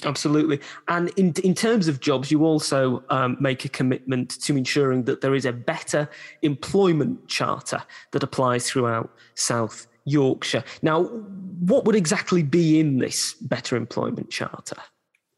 Absolutely. 0.03 0.59
And 0.87 1.09
in, 1.17 1.33
in 1.43 1.53
terms 1.53 1.87
of 1.87 1.99
jobs, 1.99 2.31
you 2.31 2.43
also 2.45 3.03
um, 3.09 3.37
make 3.39 3.63
a 3.63 3.69
commitment 3.69 4.41
to 4.41 4.57
ensuring 4.57 5.03
that 5.03 5.21
there 5.21 5.35
is 5.35 5.45
a 5.45 5.53
better 5.53 6.09
employment 6.41 7.27
charter 7.27 7.83
that 8.11 8.23
applies 8.23 8.67
throughout 8.67 9.11
South 9.35 9.85
Yorkshire. 10.05 10.63
Now, 10.81 11.03
what 11.03 11.85
would 11.85 11.95
exactly 11.95 12.43
be 12.43 12.79
in 12.79 12.97
this 12.97 13.33
better 13.35 13.75
employment 13.75 14.29
charter? 14.29 14.77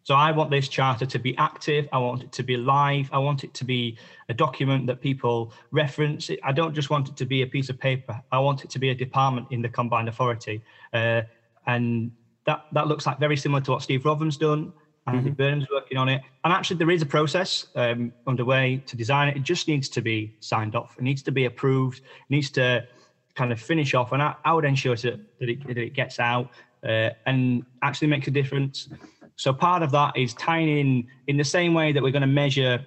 So 0.03 0.15
I 0.15 0.31
want 0.31 0.51
this 0.51 0.67
charter 0.67 1.05
to 1.05 1.19
be 1.19 1.35
active. 1.37 1.87
I 1.93 1.97
want 1.97 2.23
it 2.23 2.31
to 2.33 2.43
be 2.43 2.57
live. 2.57 3.09
I 3.13 3.19
want 3.19 3.45
it 3.45 3.53
to 3.53 3.63
be 3.63 3.97
a 4.27 4.33
document 4.33 4.85
that 4.87 4.99
people 4.99 5.53
reference. 5.71 6.29
I 6.43 6.51
don't 6.51 6.73
just 6.73 6.89
want 6.89 7.07
it 7.07 7.15
to 7.17 7.25
be 7.25 7.41
a 7.41 7.47
piece 7.47 7.69
of 7.69 7.79
paper. 7.79 8.21
I 8.31 8.39
want 8.39 8.65
it 8.65 8.69
to 8.71 8.79
be 8.79 8.89
a 8.89 8.95
department 8.95 9.47
in 9.51 9.61
the 9.61 9.69
combined 9.69 10.09
authority. 10.09 10.61
Uh, 10.91 11.21
and 11.67 12.11
that 12.45 12.65
that 12.73 12.87
looks 12.87 13.05
like 13.05 13.17
very 13.19 13.37
similar 13.37 13.61
to 13.61 13.71
what 13.71 13.81
Steve 13.81 14.03
Rotheram's 14.03 14.37
done. 14.37 14.73
Andy 15.07 15.29
mm-hmm. 15.29 15.33
Burnham's 15.33 15.67
working 15.69 15.97
on 15.97 16.07
it, 16.07 16.21
and 16.45 16.53
actually 16.53 16.77
there 16.77 16.89
is 16.89 17.01
a 17.01 17.05
process 17.05 17.67
um, 17.75 18.13
underway 18.25 18.81
to 18.85 18.95
design 18.95 19.27
it. 19.27 19.35
It 19.35 19.43
just 19.43 19.67
needs 19.67 19.89
to 19.89 20.01
be 20.01 20.33
signed 20.39 20.75
off. 20.75 20.95
It 20.97 21.03
needs 21.03 21.21
to 21.23 21.31
be 21.31 21.43
approved. 21.43 21.99
It 21.99 22.29
needs 22.29 22.49
to 22.51 22.87
kind 23.35 23.51
of 23.51 23.59
finish 23.59 23.93
off, 23.93 24.11
and 24.11 24.21
I, 24.21 24.35
I 24.45 24.53
would 24.53 24.65
ensure 24.65 24.95
to, 24.97 25.19
that, 25.39 25.49
it, 25.49 25.67
that 25.67 25.77
it 25.77 25.93
gets 25.93 26.19
out 26.19 26.49
uh, 26.83 27.09
and 27.25 27.65
actually 27.81 28.09
makes 28.09 28.27
a 28.27 28.31
difference. 28.31 28.89
So 29.35 29.53
part 29.53 29.81
of 29.81 29.91
that 29.91 30.15
is 30.15 30.33
tying 30.35 30.69
in 30.69 31.07
in 31.27 31.37
the 31.37 31.43
same 31.43 31.73
way 31.73 31.91
that 31.91 32.03
we're 32.03 32.11
going 32.11 32.21
to 32.21 32.27
measure 32.27 32.85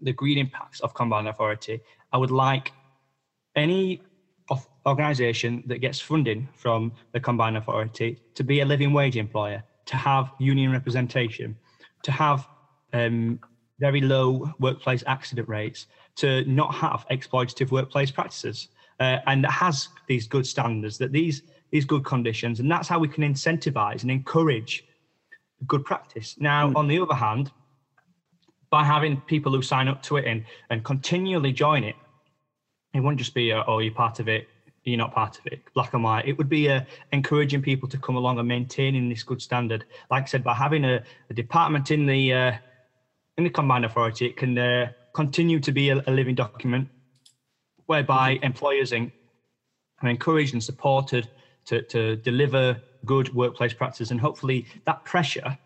the 0.00 0.12
green 0.12 0.38
impacts 0.38 0.80
of 0.80 0.92
combined 0.94 1.28
authority. 1.28 1.80
I 2.12 2.18
would 2.18 2.30
like 2.30 2.72
any 3.56 4.02
organisation 4.86 5.62
that 5.66 5.78
gets 5.78 6.00
funding 6.00 6.48
from 6.54 6.92
the 7.12 7.20
combined 7.20 7.56
authority 7.56 8.18
to 8.34 8.44
be 8.44 8.60
a 8.60 8.64
living 8.64 8.92
wage 8.92 9.16
employer, 9.16 9.62
to 9.86 9.96
have 9.96 10.32
union 10.38 10.72
representation, 10.72 11.56
to 12.02 12.12
have 12.12 12.48
um, 12.92 13.38
very 13.78 14.00
low 14.00 14.52
workplace 14.58 15.02
accident 15.06 15.48
rates, 15.48 15.86
to 16.16 16.44
not 16.44 16.74
have 16.74 17.06
exploitative 17.10 17.70
workplace 17.70 18.10
practices, 18.10 18.68
uh, 19.00 19.18
and 19.26 19.44
that 19.44 19.50
has 19.50 19.88
these 20.06 20.26
good 20.26 20.46
standards, 20.46 20.98
that 20.98 21.12
these 21.12 21.42
these 21.70 21.84
good 21.84 22.04
conditions, 22.04 22.60
and 22.60 22.70
that's 22.70 22.88
how 22.88 22.98
we 22.98 23.08
can 23.08 23.24
incentivize 23.24 24.02
and 24.02 24.10
encourage 24.10 24.84
good 25.66 25.84
practice. 25.84 26.36
Now, 26.38 26.68
mm. 26.68 26.76
on 26.76 26.86
the 26.86 26.98
other 26.98 27.14
hand, 27.14 27.50
by 28.68 28.84
having 28.84 29.20
people 29.22 29.52
who 29.52 29.62
sign 29.62 29.88
up 29.88 30.02
to 30.04 30.16
it 30.16 30.26
and 30.26 30.44
and 30.70 30.84
continually 30.84 31.52
join 31.52 31.84
it, 31.84 31.96
it 32.94 33.00
won't 33.00 33.18
just 33.18 33.34
be 33.34 33.50
a, 33.50 33.64
oh 33.66 33.78
you're 33.78 33.94
part 33.94 34.20
of 34.20 34.28
it 34.28 34.48
you're 34.84 34.98
not 34.98 35.12
part 35.12 35.38
of 35.38 35.46
it, 35.46 35.60
black 35.74 35.94
and 35.94 36.02
white. 36.02 36.26
It 36.26 36.36
would 36.38 36.48
be 36.48 36.68
uh, 36.68 36.80
encouraging 37.12 37.62
people 37.62 37.88
to 37.88 37.98
come 37.98 38.16
along 38.16 38.38
and 38.38 38.48
maintaining 38.48 39.08
this 39.08 39.22
good 39.22 39.40
standard. 39.40 39.84
Like 40.10 40.24
I 40.24 40.26
said, 40.26 40.42
by 40.42 40.54
having 40.54 40.84
a, 40.84 41.02
a 41.30 41.34
department 41.34 41.90
in 41.90 42.06
the 42.06 42.32
uh, 42.32 42.52
in 43.38 43.44
the 43.44 43.50
combined 43.50 43.84
authority, 43.84 44.26
it 44.26 44.36
can 44.36 44.58
uh, 44.58 44.90
continue 45.14 45.60
to 45.60 45.72
be 45.72 45.90
a, 45.90 46.02
a, 46.06 46.10
living 46.10 46.34
document, 46.34 46.88
whereby 47.86 48.38
employers 48.42 48.92
are 48.92 49.10
encouraged 50.02 50.52
and 50.52 50.62
supported 50.62 51.28
to, 51.66 51.82
to 51.82 52.16
deliver 52.16 52.80
good 53.04 53.32
workplace 53.34 53.72
practices, 53.72 54.10
and 54.10 54.20
hopefully 54.20 54.66
that 54.84 55.04
pressure 55.04 55.56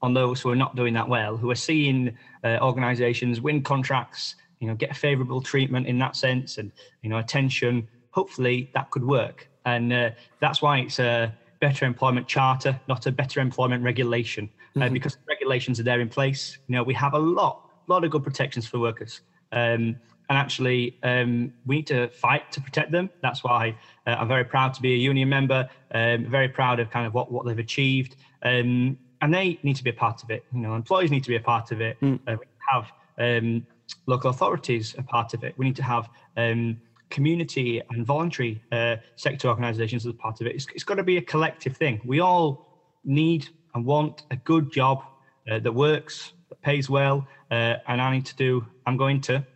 on 0.00 0.14
those 0.14 0.40
who 0.40 0.50
are 0.50 0.56
not 0.56 0.74
doing 0.74 0.94
that 0.94 1.08
well, 1.08 1.36
who 1.36 1.50
are 1.50 1.54
seeing 1.54 2.16
uh, 2.44 2.58
organisations 2.60 3.40
win 3.40 3.62
contracts, 3.62 4.34
you 4.58 4.66
know, 4.66 4.74
get 4.74 4.96
favourable 4.96 5.40
treatment 5.40 5.86
in 5.86 5.98
that 5.98 6.16
sense, 6.16 6.58
and 6.58 6.72
you 7.02 7.10
know, 7.10 7.18
attention 7.18 7.86
hopefully 8.12 8.70
that 8.74 8.90
could 8.90 9.04
work. 9.04 9.48
And 9.64 9.92
uh, 9.92 10.10
that's 10.40 10.62
why 10.62 10.78
it's 10.78 10.98
a 10.98 11.34
better 11.60 11.84
employment 11.86 12.26
charter, 12.28 12.78
not 12.88 13.06
a 13.06 13.12
better 13.12 13.40
employment 13.40 13.82
regulation, 13.82 14.50
uh, 14.50 14.80
mm-hmm. 14.80 14.82
uh, 14.82 14.88
because 14.90 15.16
regulations 15.28 15.80
are 15.80 15.84
there 15.84 16.00
in 16.00 16.08
place. 16.08 16.58
You 16.66 16.76
know, 16.76 16.82
we 16.82 16.94
have 16.94 17.14
a 17.14 17.18
lot, 17.18 17.70
lot 17.86 18.04
of 18.04 18.10
good 18.10 18.24
protections 18.24 18.66
for 18.66 18.78
workers. 18.78 19.20
Um, 19.52 19.96
and 20.28 20.38
actually, 20.38 20.98
um, 21.02 21.52
we 21.66 21.76
need 21.76 21.86
to 21.88 22.08
fight 22.08 22.50
to 22.52 22.60
protect 22.60 22.90
them. 22.90 23.10
That's 23.22 23.44
why 23.44 23.76
uh, 24.06 24.16
I'm 24.18 24.28
very 24.28 24.44
proud 24.44 24.72
to 24.74 24.82
be 24.82 24.94
a 24.94 24.96
union 24.96 25.28
member. 25.28 25.68
Um, 25.92 26.26
very 26.26 26.48
proud 26.48 26.80
of 26.80 26.90
kind 26.90 27.06
of 27.06 27.14
what, 27.14 27.30
what 27.30 27.44
they've 27.46 27.58
achieved, 27.58 28.16
um, 28.42 28.98
and 29.20 29.34
they 29.34 29.58
need 29.62 29.76
to 29.76 29.84
be 29.84 29.90
a 29.90 29.94
part 29.94 30.22
of 30.22 30.30
it. 30.30 30.44
You 30.52 30.60
know, 30.60 30.74
employees 30.74 31.10
need 31.10 31.24
to 31.24 31.28
be 31.28 31.36
a 31.36 31.40
part 31.40 31.70
of 31.70 31.80
it. 31.80 32.00
Mm. 32.00 32.20
Uh, 32.26 32.36
we 32.40 32.46
have 32.70 32.92
um, 33.18 33.66
local 34.06 34.30
authorities 34.30 34.94
a 34.98 35.02
part 35.02 35.34
of 35.34 35.44
it. 35.44 35.54
We 35.58 35.66
need 35.66 35.76
to 35.76 35.82
have 35.82 36.08
um, 36.36 36.80
community 37.10 37.82
and 37.90 38.06
voluntary 38.06 38.62
uh, 38.72 38.96
sector 39.16 39.48
organisations 39.48 40.06
as 40.06 40.14
part 40.14 40.40
of 40.40 40.46
it. 40.46 40.54
It's, 40.56 40.66
it's 40.74 40.84
got 40.84 40.94
to 40.94 41.02
be 41.02 41.18
a 41.18 41.22
collective 41.22 41.76
thing. 41.76 42.00
We 42.04 42.20
all 42.20 42.66
need 43.04 43.48
and 43.74 43.84
want 43.84 44.22
a 44.30 44.36
good 44.36 44.72
job 44.72 45.04
uh, 45.50 45.58
that 45.60 45.72
works, 45.72 46.32
that 46.48 46.60
pays 46.62 46.88
well, 46.88 47.26
uh, 47.50 47.74
and 47.86 48.00
I 48.00 48.12
need 48.12 48.26
to 48.26 48.36
do. 48.36 48.66
I'm 48.86 48.96
going 48.96 49.20
to 49.22 49.46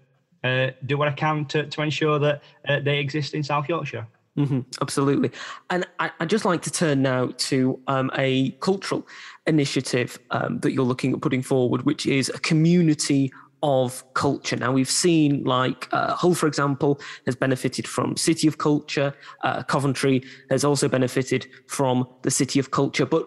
uh, 0.44 0.70
do 0.86 0.98
what 0.98 1.08
I 1.08 1.12
can 1.12 1.44
to 1.46 1.66
to 1.66 1.82
ensure 1.82 2.18
that 2.18 2.42
uh, 2.68 2.80
they 2.80 2.98
exist 2.98 3.34
in 3.34 3.42
South 3.42 3.68
Yorkshire. 3.68 4.06
Mm-hmm, 4.36 4.60
absolutely. 4.82 5.30
And 5.70 5.86
I, 5.98 6.10
would 6.20 6.28
just 6.28 6.44
like 6.44 6.60
to 6.62 6.70
turn 6.70 7.00
now 7.00 7.30
to 7.36 7.80
um, 7.86 8.10
a 8.18 8.50
cultural 8.60 9.06
initiative 9.46 10.18
um, 10.30 10.58
that 10.60 10.72
you're 10.72 10.84
looking 10.84 11.14
at 11.14 11.22
putting 11.22 11.42
forward, 11.42 11.82
which 11.82 12.06
is 12.06 12.28
a 12.28 12.38
community 12.40 13.32
of 13.62 14.04
culture. 14.12 14.56
Now, 14.56 14.72
we've 14.72 14.90
seen 14.90 15.42
like 15.44 15.88
uh, 15.92 16.14
Hull, 16.14 16.34
for 16.34 16.46
example, 16.46 17.00
has 17.24 17.34
benefited 17.34 17.88
from 17.88 18.16
City 18.16 18.46
of 18.46 18.58
Culture. 18.58 19.14
Uh, 19.42 19.62
Coventry 19.62 20.22
has 20.50 20.64
also 20.64 20.88
benefited 20.88 21.48
from 21.66 22.06
the 22.22 22.30
City 22.30 22.58
of 22.58 22.70
Culture. 22.70 23.06
But 23.06 23.26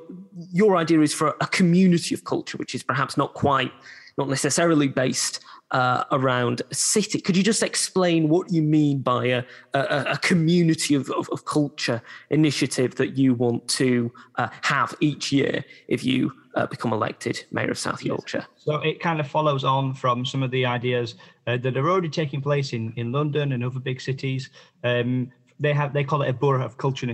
your 0.52 0.78
idea 0.78 1.02
is 1.02 1.14
for 1.14 1.36
a 1.42 1.48
community 1.48 2.14
of 2.14 2.24
culture, 2.24 2.58
which 2.58 2.76
is 2.76 2.84
perhaps 2.84 3.18
not 3.18 3.34
quite, 3.34 3.72
not 4.18 4.30
necessarily 4.30 4.88
based 4.88 5.40
uh, 5.72 6.04
around 6.12 6.62
city. 6.72 7.22
Could 7.22 7.38
you 7.38 7.44
just 7.44 7.62
explain 7.62 8.28
what 8.30 8.52
you 8.52 8.62
mean 8.62 9.00
by 9.00 9.26
a, 9.26 9.44
a, 9.74 10.06
a 10.12 10.18
community 10.18 10.96
of, 10.96 11.10
of, 11.12 11.30
of, 11.30 11.46
culture 11.46 12.02
initiative 12.32 12.96
that 12.96 13.18
you 13.18 13.36
want 13.36 13.68
to 13.68 14.12
uh, 14.36 14.48
have 14.64 14.96
each 15.00 15.32
year 15.32 15.64
if 15.88 16.04
you 16.04 16.32
uh, 16.56 16.66
become 16.66 16.92
elected 16.92 17.46
Mayor 17.52 17.70
of 17.70 17.78
South 17.78 18.04
Yorkshire? 18.04 18.46
So 18.56 18.78
it 18.78 19.00
kind 19.00 19.20
of 19.20 19.28
follows 19.28 19.64
on 19.64 19.94
from 19.94 20.26
some 20.26 20.42
of 20.42 20.50
the 20.50 20.66
ideas 20.66 21.16
uh, 21.46 21.58
that 21.58 21.78
are 21.78 21.90
already 21.90 22.10
taking 22.10 22.42
place 22.42 22.74
in, 22.74 22.92
in 22.96 23.12
London 23.12 23.52
and 23.52 23.64
other 23.64 23.80
big 23.80 24.02
cities. 24.02 24.50
Um, 24.84 25.32
they 25.60 25.74
have 25.74 25.94
they 25.94 26.04
call 26.04 26.22
it 26.24 26.30
a 26.30 26.34
borough 26.34 26.66
of 26.66 26.78
culture 26.78 27.08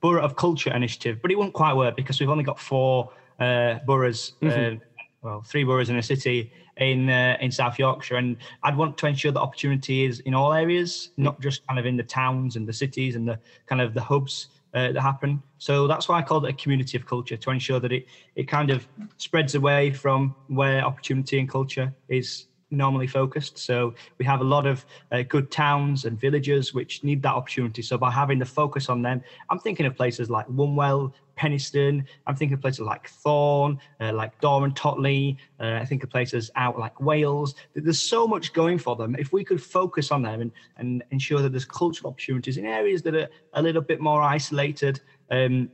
borough 0.00 0.22
of 0.22 0.36
culture 0.36 0.72
initiative, 0.74 1.20
but 1.22 1.30
it 1.30 1.38
won't 1.38 1.54
quite 1.54 1.74
work 1.74 1.96
because 1.96 2.20
we've 2.20 2.28
only 2.28 2.44
got 2.44 2.60
four 2.60 3.10
uh, 3.40 3.78
boroughs. 3.86 4.34
Mm-hmm. 4.42 4.78
well, 5.22 5.42
three 5.42 5.64
boroughs 5.64 5.88
in 5.88 5.96
a 5.96 6.02
city 6.02 6.52
in 6.78 7.10
uh, 7.10 7.36
in 7.40 7.50
South 7.50 7.78
Yorkshire, 7.78 8.16
and 8.16 8.36
I'd 8.62 8.76
want 8.76 8.96
to 8.98 9.06
ensure 9.06 9.32
that 9.32 9.40
opportunity 9.40 10.04
is 10.04 10.20
in 10.20 10.34
all 10.34 10.52
areas, 10.52 11.10
not 11.16 11.40
just 11.40 11.66
kind 11.66 11.78
of 11.78 11.86
in 11.86 11.96
the 11.96 12.02
towns 12.02 12.56
and 12.56 12.66
the 12.66 12.72
cities 12.72 13.16
and 13.16 13.28
the 13.28 13.38
kind 13.66 13.80
of 13.80 13.94
the 13.94 14.00
hubs 14.00 14.48
uh, 14.74 14.92
that 14.92 15.00
happen. 15.00 15.42
So 15.58 15.86
that's 15.86 16.08
why 16.08 16.18
I 16.18 16.22
call 16.22 16.44
it 16.44 16.48
a 16.48 16.52
community 16.54 16.96
of 16.96 17.04
culture 17.06 17.36
to 17.36 17.50
ensure 17.50 17.80
that 17.80 17.92
it 17.92 18.06
it 18.36 18.48
kind 18.48 18.70
of 18.70 18.86
spreads 19.18 19.54
away 19.54 19.92
from 19.92 20.34
where 20.48 20.82
opportunity 20.82 21.38
and 21.38 21.48
culture 21.48 21.92
is 22.08 22.46
normally 22.72 23.06
focused. 23.06 23.58
So 23.58 23.94
we 24.18 24.24
have 24.24 24.40
a 24.40 24.44
lot 24.44 24.66
of 24.66 24.84
uh, 25.12 25.22
good 25.22 25.50
towns 25.50 26.04
and 26.04 26.18
villages 26.18 26.74
which 26.74 27.04
need 27.04 27.22
that 27.22 27.34
opportunity. 27.34 27.82
So 27.82 27.98
by 27.98 28.10
having 28.10 28.38
the 28.38 28.46
focus 28.46 28.88
on 28.88 29.02
them, 29.02 29.22
I'm 29.50 29.58
thinking 29.58 29.86
of 29.86 29.96
places 29.96 30.30
like 30.30 30.46
Wombwell, 30.48 31.12
Penistone. 31.36 32.04
I'm 32.26 32.36
thinking 32.36 32.54
of 32.54 32.60
places 32.60 32.80
like 32.80 33.08
Thorne, 33.08 33.78
uh, 34.00 34.12
like 34.12 34.40
Dore 34.40 34.68
Totley. 34.70 35.38
Uh, 35.60 35.78
I 35.80 35.84
think 35.84 36.02
of 36.02 36.10
places 36.10 36.50
out 36.56 36.78
like 36.78 37.00
Wales. 37.00 37.54
There's 37.74 38.02
so 38.02 38.26
much 38.26 38.52
going 38.52 38.78
for 38.78 38.96
them. 38.96 39.16
If 39.18 39.32
we 39.32 39.44
could 39.44 39.62
focus 39.62 40.10
on 40.10 40.22
them 40.22 40.40
and, 40.40 40.52
and 40.76 41.04
ensure 41.10 41.40
that 41.42 41.50
there's 41.50 41.64
cultural 41.64 42.10
opportunities 42.10 42.56
in 42.56 42.66
areas 42.66 43.02
that 43.02 43.14
are 43.14 43.28
a 43.54 43.62
little 43.62 43.82
bit 43.82 44.00
more 44.00 44.22
isolated, 44.22 45.00
um, 45.30 45.70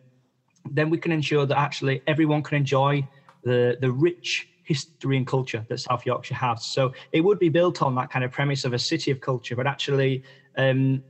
then 0.71 0.91
we 0.91 0.99
can 0.99 1.13
ensure 1.13 1.47
that 1.47 1.59
actually 1.59 2.03
everyone 2.07 2.43
can 2.43 2.57
enjoy 2.59 3.07
the 3.43 3.79
the 3.81 3.91
rich 3.91 4.49
history 4.69 5.17
and 5.17 5.27
culture 5.27 5.65
that 5.71 5.81
South 5.81 6.05
Yorkshire 6.05 6.35
has. 6.35 6.67
So 6.67 6.93
it 7.13 7.23
would 7.23 7.39
be 7.39 7.49
built 7.49 7.81
on 7.81 7.95
that 7.95 8.11
kind 8.11 8.23
of 8.23 8.31
premise 8.31 8.67
of 8.67 8.75
a 8.75 8.79
city 8.79 9.11
of 9.11 9.19
culture, 9.19 9.57
but 9.57 9.67
actually, 9.67 10.23
um, 10.59 11.03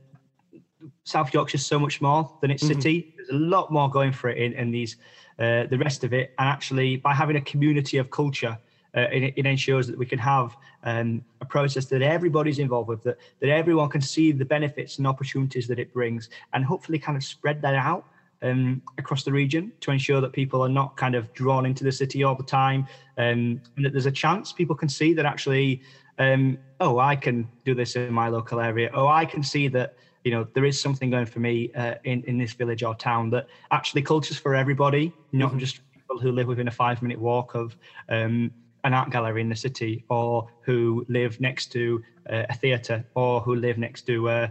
South 1.03 1.33
Yorkshire 1.33 1.57
is 1.57 1.65
so 1.65 1.77
much 1.77 1.99
more 1.99 2.23
than 2.41 2.51
its 2.51 2.63
mm-hmm. 2.63 2.79
city. 2.79 3.13
There's 3.17 3.29
a 3.29 3.33
lot 3.33 3.69
more 3.69 3.89
going 3.89 4.13
for 4.13 4.29
it 4.29 4.37
in, 4.37 4.53
in 4.53 4.71
these 4.71 4.95
uh, 5.39 5.65
the 5.67 5.77
rest 5.77 6.05
of 6.05 6.13
it, 6.13 6.33
and 6.39 6.47
actually, 6.47 6.95
by 6.95 7.13
having 7.13 7.35
a 7.35 7.41
community 7.41 7.97
of 7.97 8.09
culture. 8.09 8.57
Uh, 8.97 9.01
it, 9.11 9.33
it, 9.37 9.45
ensures 9.45 9.85
that 9.85 9.95
we 9.95 10.03
can 10.03 10.17
have 10.17 10.57
um, 10.83 11.23
a 11.41 11.45
process 11.45 11.85
that 11.85 12.01
everybody's 12.01 12.57
involved 12.57 12.89
with, 12.89 13.03
that, 13.03 13.17
that 13.39 13.49
everyone 13.49 13.87
can 13.87 14.01
see 14.01 14.31
the 14.31 14.43
benefits 14.43 14.97
and 14.97 15.05
opportunities 15.05 15.67
that 15.67 15.77
it 15.77 15.93
brings, 15.93 16.31
and 16.53 16.65
hopefully 16.65 16.97
kind 16.97 17.15
of 17.15 17.23
spread 17.23 17.61
that 17.61 17.75
out 17.75 18.03
um, 18.41 18.81
across 18.97 19.23
the 19.23 19.31
region 19.31 19.71
to 19.81 19.91
ensure 19.91 20.21
that 20.21 20.33
people 20.33 20.61
are 20.61 20.69
not 20.69 20.95
kind 20.97 21.15
of 21.15 21.31
drawn 21.33 21.65
into 21.65 21.83
the 21.83 21.91
city 21.91 22.23
all 22.23 22.35
the 22.35 22.43
time, 22.43 22.87
um, 23.17 23.61
and 23.75 23.85
that 23.85 23.91
there's 23.91 24.05
a 24.05 24.11
chance 24.11 24.51
people 24.51 24.75
can 24.75 24.89
see 24.89 25.13
that 25.13 25.25
actually, 25.25 25.81
um, 26.17 26.57
oh, 26.79 26.99
I 26.99 27.15
can 27.15 27.47
do 27.65 27.75
this 27.75 27.95
in 27.95 28.13
my 28.13 28.29
local 28.29 28.59
area. 28.59 28.89
Oh, 28.93 29.07
I 29.07 29.25
can 29.25 29.43
see 29.43 29.67
that 29.69 29.95
you 30.23 30.31
know 30.31 30.47
there 30.53 30.65
is 30.65 30.79
something 30.79 31.09
going 31.09 31.25
for 31.25 31.39
me 31.39 31.71
uh, 31.73 31.95
in 32.03 32.23
in 32.23 32.37
this 32.37 32.53
village 32.53 32.83
or 32.83 32.95
town. 32.95 33.29
That 33.31 33.47
actually 33.71 34.01
culture's 34.01 34.37
for 34.37 34.55
everybody, 34.55 35.13
not 35.31 35.49
mm-hmm. 35.51 35.59
just 35.59 35.79
people 35.93 36.19
who 36.19 36.31
live 36.31 36.47
within 36.47 36.67
a 36.67 36.71
five 36.71 37.01
minute 37.01 37.19
walk 37.19 37.55
of. 37.55 37.75
Um, 38.09 38.51
an 38.85 38.93
art 38.93 39.09
gallery 39.09 39.41
in 39.41 39.49
the 39.49 39.55
city, 39.57 40.05
or 40.07 40.47
who 40.61 41.05
live 41.09 41.41
next 41.41 41.67
to 41.73 42.01
uh, 42.29 42.43
a 42.49 42.53
theatre, 42.53 43.03
or 43.13 43.41
who 43.41 43.55
live 43.55 43.77
next 43.77 44.03
to 44.03 44.29
uh, 44.29 44.47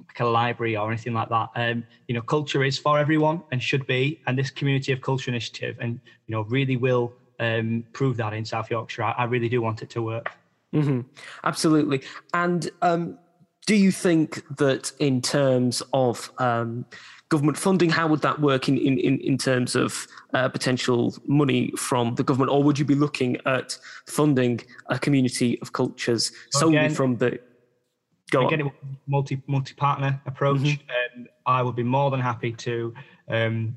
like 0.00 0.20
a 0.20 0.24
library 0.24 0.76
or 0.76 0.90
anything 0.90 1.14
like 1.14 1.28
that. 1.28 1.48
Um, 1.54 1.84
you 2.08 2.14
know, 2.14 2.22
culture 2.22 2.64
is 2.64 2.78
for 2.78 2.98
everyone 2.98 3.42
and 3.52 3.62
should 3.62 3.86
be, 3.86 4.20
and 4.26 4.38
this 4.38 4.50
community 4.50 4.92
of 4.92 5.00
culture 5.00 5.30
initiative, 5.30 5.76
and 5.80 6.00
you 6.26 6.34
know, 6.34 6.42
really 6.42 6.76
will 6.76 7.12
um, 7.40 7.84
prove 7.92 8.16
that 8.16 8.32
in 8.32 8.44
South 8.44 8.70
Yorkshire. 8.70 9.02
I, 9.02 9.12
I, 9.12 9.24
really 9.24 9.48
do 9.48 9.60
want 9.60 9.82
it 9.82 9.90
to 9.90 10.02
work. 10.02 10.30
Mm-hmm. 10.74 11.00
Absolutely. 11.44 12.02
And 12.34 12.70
um, 12.82 13.18
do 13.66 13.74
you 13.74 13.90
think 13.90 14.42
that 14.56 14.92
in 15.00 15.20
terms 15.20 15.82
of 15.92 16.30
um, 16.38 16.86
government 17.28 17.58
funding? 17.58 17.90
How 17.90 18.06
would 18.06 18.22
that 18.22 18.40
work 18.40 18.68
in 18.68 18.78
in 18.78 18.98
in, 18.98 19.18
in 19.20 19.38
terms 19.38 19.74
of 19.74 20.06
uh, 20.34 20.48
potential 20.48 21.14
money 21.26 21.72
from 21.76 22.14
the 22.14 22.22
government, 22.22 22.50
or 22.50 22.62
would 22.62 22.78
you 22.78 22.84
be 22.84 22.94
looking 22.94 23.36
at 23.46 23.76
funding 24.06 24.60
a 24.86 24.98
community 24.98 25.58
of 25.62 25.72
cultures 25.72 26.32
solely 26.52 26.76
Again- 26.76 26.94
from 26.94 27.16
the? 27.16 27.38
Go 28.30 28.48
on. 28.48 28.72
multi 29.06 29.40
multi 29.46 29.74
partner 29.74 30.20
approach. 30.26 30.80
Um, 31.16 31.26
I 31.46 31.62
would 31.62 31.76
be 31.76 31.84
more 31.84 32.10
than 32.10 32.20
happy 32.20 32.52
to 32.52 32.92
um, 33.28 33.76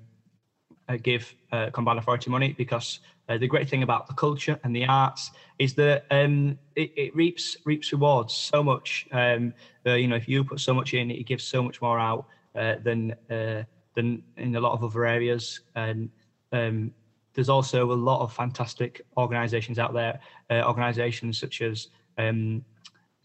uh, 0.87 0.97
give 1.01 1.33
uh, 1.51 1.69
combined 1.69 1.99
authority 1.99 2.31
money 2.31 2.53
because 2.57 2.99
uh, 3.29 3.37
the 3.37 3.47
great 3.47 3.69
thing 3.69 3.83
about 3.83 4.07
the 4.07 4.13
culture 4.13 4.59
and 4.63 4.75
the 4.75 4.85
arts 4.85 5.31
is 5.59 5.75
that 5.75 6.05
um, 6.09 6.57
it, 6.75 6.91
it 6.95 7.15
reaps 7.15 7.57
reaps 7.63 7.91
rewards 7.91 8.33
so 8.33 8.63
much. 8.63 9.07
Um, 9.11 9.53
uh, 9.85 9.93
you 9.93 10.07
know, 10.07 10.15
if 10.15 10.27
you 10.27 10.43
put 10.43 10.59
so 10.59 10.73
much 10.73 10.95
in, 10.95 11.11
it 11.11 11.27
gives 11.27 11.43
so 11.43 11.61
much 11.61 11.79
more 11.81 11.99
out 11.99 12.25
uh, 12.55 12.75
than 12.83 13.11
uh, 13.29 13.63
than 13.95 14.23
in 14.37 14.55
a 14.55 14.59
lot 14.59 14.73
of 14.73 14.83
other 14.83 15.05
areas. 15.05 15.61
And 15.75 16.09
um, 16.51 16.91
there's 17.33 17.49
also 17.49 17.91
a 17.91 17.93
lot 17.93 18.21
of 18.21 18.33
fantastic 18.33 19.01
organisations 19.15 19.77
out 19.77 19.93
there. 19.93 20.19
Uh, 20.49 20.63
organisations 20.65 21.37
such 21.39 21.61
as 21.61 21.89
um, 22.17 22.65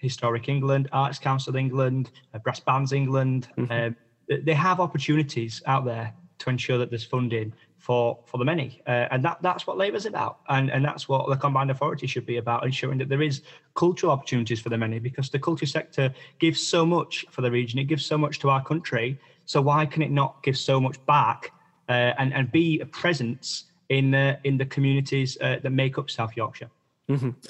Historic 0.04 0.48
England, 0.48 0.88
Arts 0.92 1.18
Council 1.18 1.56
England, 1.56 2.10
uh, 2.32 2.38
Brass 2.38 2.60
Bands 2.60 2.92
England. 2.92 3.48
Um, 3.70 3.96
th- 4.28 4.44
they 4.44 4.54
have 4.54 4.78
opportunities 4.80 5.62
out 5.66 5.84
there 5.84 6.14
to 6.38 6.50
ensure 6.50 6.78
that 6.78 6.90
there's 6.90 7.04
funding 7.04 7.52
for 7.78 8.18
for 8.24 8.38
the 8.38 8.44
many, 8.44 8.80
uh, 8.86 9.06
and 9.12 9.22
that 9.24 9.38
that's 9.42 9.66
what 9.66 9.76
Labour's 9.76 10.06
about, 10.06 10.38
and 10.48 10.70
and 10.70 10.84
that's 10.84 11.08
what 11.08 11.28
the 11.28 11.36
combined 11.36 11.70
authority 11.70 12.06
should 12.06 12.26
be 12.26 12.38
about, 12.38 12.64
ensuring 12.64 12.98
that 12.98 13.08
there 13.08 13.22
is 13.22 13.42
cultural 13.74 14.12
opportunities 14.12 14.60
for 14.60 14.70
the 14.70 14.78
many, 14.78 14.98
because 14.98 15.28
the 15.30 15.38
culture 15.38 15.66
sector 15.66 16.06
gives 16.38 16.60
so 16.60 16.86
much 16.86 17.26
for 17.30 17.42
the 17.42 17.50
region, 17.50 17.78
it 17.78 17.84
gives 17.84 18.04
so 18.06 18.16
much 18.16 18.38
to 18.38 18.48
our 18.48 18.62
country. 18.62 19.18
So 19.44 19.60
why 19.60 19.86
can 19.86 20.02
it 20.02 20.10
not 20.10 20.42
give 20.42 20.56
so 20.56 20.80
much 20.80 20.96
back 21.06 21.52
uh, 21.88 22.12
and 22.20 22.32
and 22.32 22.50
be 22.50 22.80
a 22.80 22.86
presence 22.86 23.64
in 23.88 24.14
uh, 24.14 24.36
in 24.44 24.56
the 24.56 24.66
communities 24.66 25.36
uh, 25.40 25.56
that 25.62 25.70
make 25.70 25.98
up 25.98 26.08
South 26.08 26.34
Yorkshire? 26.36 26.70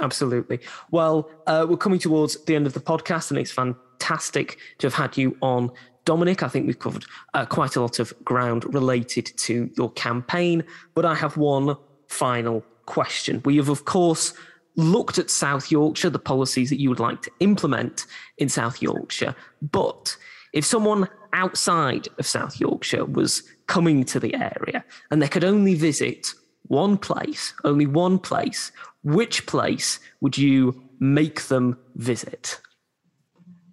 Absolutely. 0.00 0.60
Well, 0.90 1.30
uh, 1.46 1.66
we're 1.68 1.76
coming 1.76 1.98
towards 1.98 2.42
the 2.44 2.56
end 2.56 2.66
of 2.66 2.72
the 2.72 2.80
podcast, 2.80 3.30
and 3.30 3.38
it's 3.38 3.52
fantastic 3.52 4.58
to 4.78 4.86
have 4.86 4.94
had 4.94 5.16
you 5.16 5.36
on. 5.40 5.70
Dominic, 6.04 6.42
I 6.42 6.48
think 6.48 6.66
we've 6.66 6.78
covered 6.78 7.06
uh, 7.32 7.46
quite 7.46 7.76
a 7.76 7.80
lot 7.80 7.98
of 7.98 8.12
ground 8.24 8.74
related 8.74 9.32
to 9.38 9.70
your 9.76 9.90
campaign, 9.92 10.62
but 10.94 11.06
I 11.06 11.14
have 11.14 11.38
one 11.38 11.76
final 12.08 12.62
question. 12.84 13.40
We 13.44 13.56
have, 13.56 13.70
of 13.70 13.86
course, 13.86 14.34
looked 14.76 15.18
at 15.18 15.30
South 15.30 15.70
Yorkshire, 15.70 16.10
the 16.10 16.18
policies 16.18 16.68
that 16.70 16.80
you 16.80 16.90
would 16.90 17.00
like 17.00 17.22
to 17.22 17.30
implement 17.40 18.06
in 18.38 18.48
South 18.48 18.82
Yorkshire. 18.82 19.34
But 19.62 20.16
if 20.52 20.64
someone 20.64 21.08
outside 21.32 22.08
of 22.18 22.26
South 22.26 22.60
Yorkshire 22.60 23.04
was 23.04 23.42
coming 23.66 24.04
to 24.04 24.20
the 24.20 24.34
area 24.34 24.84
and 25.10 25.22
they 25.22 25.28
could 25.28 25.44
only 25.44 25.74
visit 25.74 26.34
one 26.66 26.96
place, 26.96 27.54
only 27.64 27.86
one 27.86 28.18
place, 28.18 28.72
which 29.04 29.46
place 29.46 30.00
would 30.20 30.36
you 30.36 30.82
make 30.98 31.42
them 31.42 31.78
visit? 31.94 32.60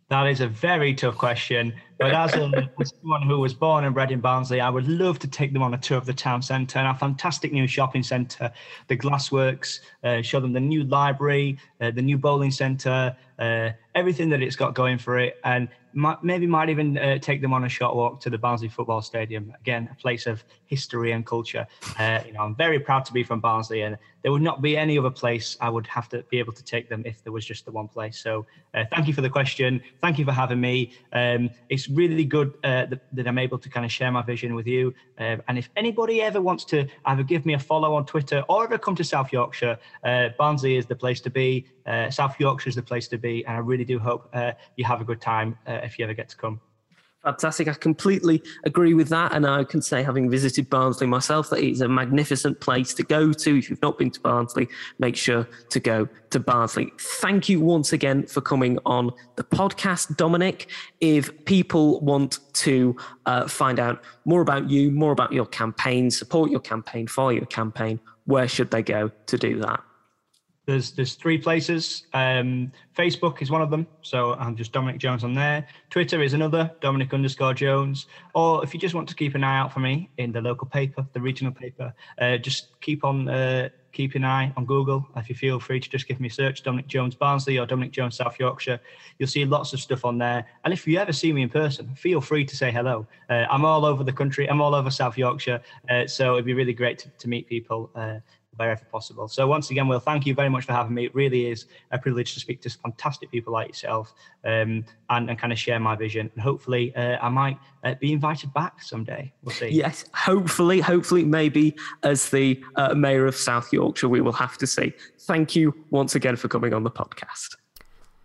That 0.10 0.28
is 0.28 0.42
a 0.42 0.48
very 0.48 0.94
tough 0.94 1.18
question. 1.18 1.74
But 2.02 2.14
as, 2.14 2.34
a, 2.34 2.70
someone 2.84 3.22
who 3.22 3.40
was 3.40 3.54
born 3.54 3.86
and 3.86 3.94
bred 3.94 4.12
in 4.12 4.22
Barnsley, 4.22 4.60
I 4.60 4.70
would 4.70 4.88
love 4.88 5.20
to 5.20 5.28
take 5.28 5.54
them 5.54 5.62
on 5.62 5.74
a 5.76 5.78
tour 5.78 5.98
of 5.98 6.06
the 6.08 6.14
town 6.14 6.42
centre 6.42 6.80
and 6.80 6.88
our 6.88 6.98
fantastic 6.98 7.54
new 7.54 7.68
shopping 7.68 8.02
centre, 8.02 8.52
the 8.88 8.98
Glassworks, 8.98 9.82
uh, 10.04 10.24
show 10.24 10.40
them 10.40 10.52
the 10.52 10.60
new 10.60 10.84
library, 10.84 11.60
uh, 11.80 11.92
the 11.92 12.02
new 12.02 12.18
bowling 12.18 12.50
centre, 12.50 13.16
uh, 13.38 13.70
everything 13.94 14.30
that 14.30 14.42
it's 14.42 14.56
got 14.56 14.74
going 14.74 14.98
for 14.98 15.20
it. 15.20 15.40
And 15.44 15.68
might, 15.94 16.24
maybe 16.24 16.48
might 16.48 16.70
even 16.70 16.98
uh, 16.98 17.18
take 17.18 17.42
them 17.42 17.54
on 17.54 17.66
a 17.66 17.70
short 17.70 17.96
walk 17.96 18.20
to 18.22 18.30
the 18.30 18.38
Barnsley 18.38 18.70
Football 18.70 19.02
Stadium. 19.02 19.54
Again, 19.60 19.90
a 19.92 19.96
place 19.96 20.26
of 20.26 20.44
history 20.66 21.12
and 21.12 21.26
culture. 21.26 21.68
Uh, 22.00 22.20
you 22.26 22.34
know, 22.34 22.42
I'm 22.42 22.56
very 22.56 22.80
proud 22.80 23.06
to 23.06 23.14
be 23.14 23.24
from 23.24 23.40
Barnsley, 23.40 23.82
and 23.82 23.98
there 24.24 24.32
would 24.32 24.42
not 24.42 24.62
be 24.62 24.78
any 24.78 24.98
other 24.98 25.10
place 25.10 25.58
I 25.60 25.70
would 25.70 25.88
have 25.88 26.08
to 26.10 26.24
be 26.30 26.40
able 26.40 26.54
to 26.54 26.64
take 26.64 26.90
them 26.90 27.04
if 27.06 27.24
there 27.24 27.34
was 27.34 27.46
just 27.46 27.66
the 27.66 27.72
one 27.72 27.88
place. 27.88 28.20
So, 28.20 28.46
uh, 28.74 28.86
thank 28.92 29.08
you 29.08 29.14
for 29.14 29.22
the 29.22 29.30
question. 29.30 29.82
Thank 30.02 30.18
you 30.20 30.26
for 30.26 30.32
having 30.32 30.62
me. 30.62 30.94
Um, 31.12 31.50
it's 31.70 31.90
really 31.94 32.26
good 32.26 32.54
uh, 32.64 32.86
that, 32.86 33.02
that 33.14 33.28
I'm 33.28 33.38
able 33.38 33.58
to 33.60 33.70
kind 33.70 33.86
of 33.86 33.92
share 33.92 34.12
my 34.12 34.22
vision 34.22 34.56
with 34.56 34.68
you. 34.68 34.94
Uh, 35.20 35.38
and 35.48 35.58
if 35.58 35.70
anybody 35.76 36.22
ever 36.22 36.42
wants 36.42 36.66
to 36.66 36.88
either 37.06 37.24
give 37.24 37.46
me 37.46 37.54
a 37.54 37.60
follow 37.60 37.94
on 37.94 38.06
Twitter 38.06 38.44
or 38.50 38.64
ever 38.64 38.78
come 38.78 38.96
to 38.96 39.04
South 39.04 39.32
Yorkshire, 39.32 39.78
uh, 40.04 40.30
Barnsley 40.38 40.78
is 40.78 40.86
the 40.86 40.96
place 40.96 41.22
to 41.22 41.30
be. 41.30 41.66
Uh, 41.86 42.10
South 42.10 42.40
Yorkshire 42.40 42.70
is 42.70 42.76
the 42.76 42.84
place 42.84 43.08
to 43.10 43.18
be, 43.18 43.46
and 43.46 43.56
I 43.56 43.60
really 43.60 43.86
do 43.86 44.00
hope 44.00 44.30
uh, 44.34 44.52
you 44.76 44.86
have 44.86 45.02
a 45.02 45.06
good 45.06 45.22
time 45.22 45.58
uh, 45.68 45.80
if 45.84 45.98
you 45.98 46.06
ever 46.06 46.14
get 46.14 46.30
to 46.30 46.38
come. 46.38 46.62
Fantastic. 47.24 47.68
I 47.68 47.74
completely 47.74 48.42
agree 48.64 48.96
with 48.96 49.10
that. 49.10 49.34
And 49.34 49.46
I 49.46 49.64
can 49.64 49.82
say, 49.82 50.02
having 50.02 50.30
visited 50.30 50.70
Barnsley 50.72 51.06
myself, 51.06 51.52
that 51.52 51.60
it's 51.60 51.82
a 51.82 51.88
magnificent 51.88 52.60
place 52.60 52.96
to 52.96 53.04
go 53.04 53.32
to. 53.32 53.58
If 53.58 53.70
you've 53.70 53.82
not 53.82 54.00
been 54.00 54.10
to 54.12 54.20
Barnsley, 54.22 54.68
make 54.98 55.16
sure 55.16 55.48
to 55.70 55.80
go 55.80 56.10
to 56.32 56.40
Barnsley. 56.40 56.92
Thank 57.00 57.48
you 57.48 57.60
once 57.60 57.94
again 57.94 58.26
for 58.26 58.42
coming 58.42 58.80
on 58.88 59.12
the 59.36 59.44
podcast, 59.44 60.18
Dominic. 60.18 60.68
If 61.00 61.46
people 61.46 62.00
want 62.00 62.40
to 62.54 62.98
uh, 63.28 63.48
find 63.48 63.80
out 63.80 64.04
more 64.26 64.42
about 64.42 64.72
you, 64.72 64.90
more 64.90 65.12
about 65.12 65.32
your 65.32 65.46
campaign, 65.46 66.10
support 66.10 66.50
your 66.50 66.60
campaign, 66.60 67.06
follow 67.06 67.30
your 67.30 67.46
campaign, 67.46 68.00
where 68.26 68.48
should 68.48 68.72
they 68.72 68.82
go 68.82 69.12
to 69.28 69.38
do 69.38 69.60
that? 69.60 69.80
There's 70.72 70.92
there's 70.92 71.16
three 71.16 71.38
places. 71.38 72.04
Um, 72.14 72.72
Facebook 72.98 73.42
is 73.42 73.52
one 73.52 73.62
of 73.62 73.70
them, 73.70 73.86
so 74.02 74.36
I'm 74.36 74.56
just 74.56 74.72
Dominic 74.72 75.00
Jones 75.00 75.26
on 75.26 75.34
there. 75.34 75.68
Twitter 75.90 76.22
is 76.22 76.32
another, 76.32 76.72
Dominic 76.80 77.14
underscore 77.14 77.54
Jones. 77.54 78.06
Or 78.36 78.64
if 78.64 78.74
you 78.74 78.80
just 78.80 78.96
want 78.96 79.10
to 79.10 79.16
keep 79.16 79.36
an 79.36 79.44
eye 79.44 79.58
out 79.58 79.74
for 79.74 79.82
me 79.82 80.10
in 80.18 80.32
the 80.32 80.40
local 80.40 80.68
paper, 80.68 81.06
the 81.12 81.20
regional 81.20 81.52
paper, 81.52 81.94
uh, 82.22 82.38
just 82.38 82.80
keep 82.80 83.04
on 83.04 83.28
uh, 83.28 83.68
keep 83.92 84.16
an 84.16 84.24
eye 84.24 84.54
on 84.56 84.66
Google. 84.66 85.06
If 85.18 85.28
you 85.28 85.36
feel 85.36 85.60
free 85.60 85.82
to 85.82 85.90
just 85.90 86.08
give 86.08 86.22
me 86.22 86.30
a 86.30 86.32
search, 86.32 86.64
Dominic 86.64 86.88
Jones 86.88 87.16
Barnsley 87.16 87.60
or 87.60 87.66
Dominic 87.66 87.92
Jones 87.92 88.16
South 88.16 88.40
Yorkshire, 88.40 88.80
you'll 89.20 89.28
see 89.28 89.44
lots 89.44 89.74
of 89.74 89.82
stuff 89.82 90.06
on 90.06 90.18
there. 90.20 90.46
And 90.64 90.74
if 90.74 90.88
you 90.88 90.98
ever 91.00 91.12
see 91.12 91.34
me 91.34 91.42
in 91.42 91.50
person, 91.50 91.94
feel 91.96 92.22
free 92.22 92.46
to 92.46 92.56
say 92.56 92.72
hello. 92.72 93.06
Uh, 93.30 93.46
I'm 93.52 93.66
all 93.66 93.84
over 93.84 94.06
the 94.06 94.14
country. 94.14 94.50
I'm 94.50 94.62
all 94.62 94.74
over 94.74 94.90
South 94.90 95.18
Yorkshire, 95.18 95.62
uh, 95.90 96.08
so 96.08 96.36
it'd 96.36 96.46
be 96.46 96.54
really 96.54 96.74
great 96.74 96.98
to, 97.00 97.10
to 97.10 97.28
meet 97.28 97.46
people. 97.48 97.90
Uh, 97.94 98.20
wherever 98.58 98.84
possible. 98.86 99.28
So 99.28 99.48
once 99.48 99.72
again, 99.72 99.88
Will, 99.88 100.00
thank 100.00 100.26
you 100.26 100.34
very 100.34 100.50
much 100.50 100.66
for 100.66 100.74
having 100.74 100.94
me. 100.94 101.06
It 101.06 101.16
really 101.16 101.48
is 101.48 101.66
a 101.92 101.98
privilege 101.98 102.34
to 102.34 102.40
speak 102.40 102.62
to 102.62 102.70
fantastic 102.70 103.32
people 103.32 103.54
like 103.54 103.70
yourself 103.70 104.14
um, 104.44 104.86
and, 105.10 105.30
and 105.30 105.40
kind 105.40 105.54
of 105.54 105.60
share 105.60 105.80
my 105.80 105.96
vision. 105.96 106.30
And 106.34 106.42
hopefully, 106.42 106.96
uh, 106.96 107.18
I 107.22 107.30
might 107.30 107.58
uh, 107.84 107.96
be 108.00 108.14
invited 108.14 108.54
back 108.54 108.82
someday. 108.82 109.32
We'll 109.44 109.56
see. 109.56 109.70
Yes, 109.70 110.06
hopefully, 110.14 110.80
hopefully, 110.80 111.24
maybe 111.24 111.76
as 112.04 112.30
the 112.30 112.62
uh, 112.76 112.94
mayor 112.94 113.26
of 113.26 113.36
South 113.36 113.72
Yorkshire, 113.72 114.10
we 114.10 114.22
will 114.22 114.32
have 114.34 114.58
to 114.60 114.68
see. 114.68 114.94
Thank 115.22 115.56
you 115.56 115.74
once 115.90 116.16
again 116.16 116.36
for 116.36 116.48
coming 116.48 116.74
on 116.74 116.84
the 116.84 116.92
podcast. 116.92 117.56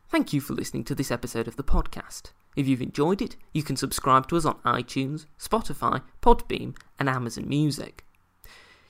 Thank 0.09 0.33
you 0.33 0.41
for 0.41 0.55
listening 0.55 0.85
to 0.85 0.95
this 0.95 1.11
episode 1.11 1.49
of 1.49 1.57
the 1.57 1.65
podcast. 1.65 2.33
If 2.55 2.67
you've 2.67 2.81
enjoyed 2.81 3.21
it, 3.21 3.37
you 3.53 3.63
can 3.63 3.77
subscribe 3.77 4.29
to 4.29 4.37
us 4.37 4.47
on 4.47 4.55
iTunes, 4.65 5.27
Spotify, 5.39 6.03
Podbean, 6.23 6.75
and 6.99 7.09
Amazon 7.09 7.49
Music. 7.49 8.06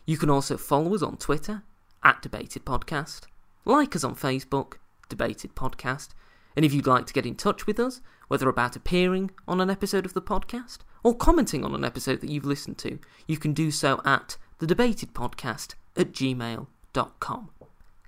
You 0.07 0.16
can 0.16 0.31
also 0.31 0.57
follow 0.57 0.95
us 0.95 1.03
on 1.03 1.16
Twitter 1.16 1.62
at 2.03 2.23
Debated 2.23 2.64
Podcast, 2.64 3.23
like 3.64 3.97
us 3.97 4.05
on 4.05 4.14
Facebook, 4.14 4.75
Debated 5.09 5.57
Podcast, 5.57 6.11
and 6.55 6.64
if 6.64 6.73
you'd 6.73 6.87
like 6.87 7.07
to 7.07 7.12
get 7.12 7.27
in 7.27 7.35
touch 7.35 7.66
with 7.66 7.81
us, 7.81 8.01
whether 8.29 8.49
about 8.49 8.77
appearing 8.77 9.33
on 9.47 9.61
an 9.61 9.69
episode 9.69 10.07
of 10.07 10.14
the 10.14 10.23
podcast 10.23 10.79
or 11.03 11.14
commenting 11.14 11.64
on 11.64 11.75
an 11.75 11.85
episode 11.85 12.21
that 12.21 12.31
you've 12.31 12.47
listened 12.47 12.79
to, 12.79 12.99
you 13.27 13.37
can 13.37 13.53
do 13.53 13.71
so 13.71 14.01
at 14.05 14.37
thedebatedpodcast 14.61 15.75
at 15.97 16.12
gmail.com. 16.12 17.51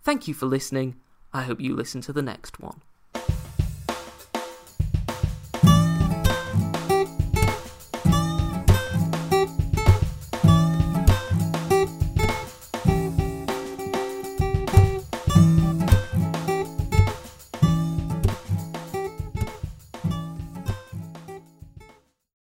Thank 0.02 0.28
you 0.28 0.34
for 0.34 0.46
listening. 0.46 0.96
I 1.32 1.42
hope 1.42 1.60
you 1.60 1.74
listen 1.74 2.00
to 2.02 2.12
the 2.12 2.22
next 2.22 2.60
one. 2.60 2.80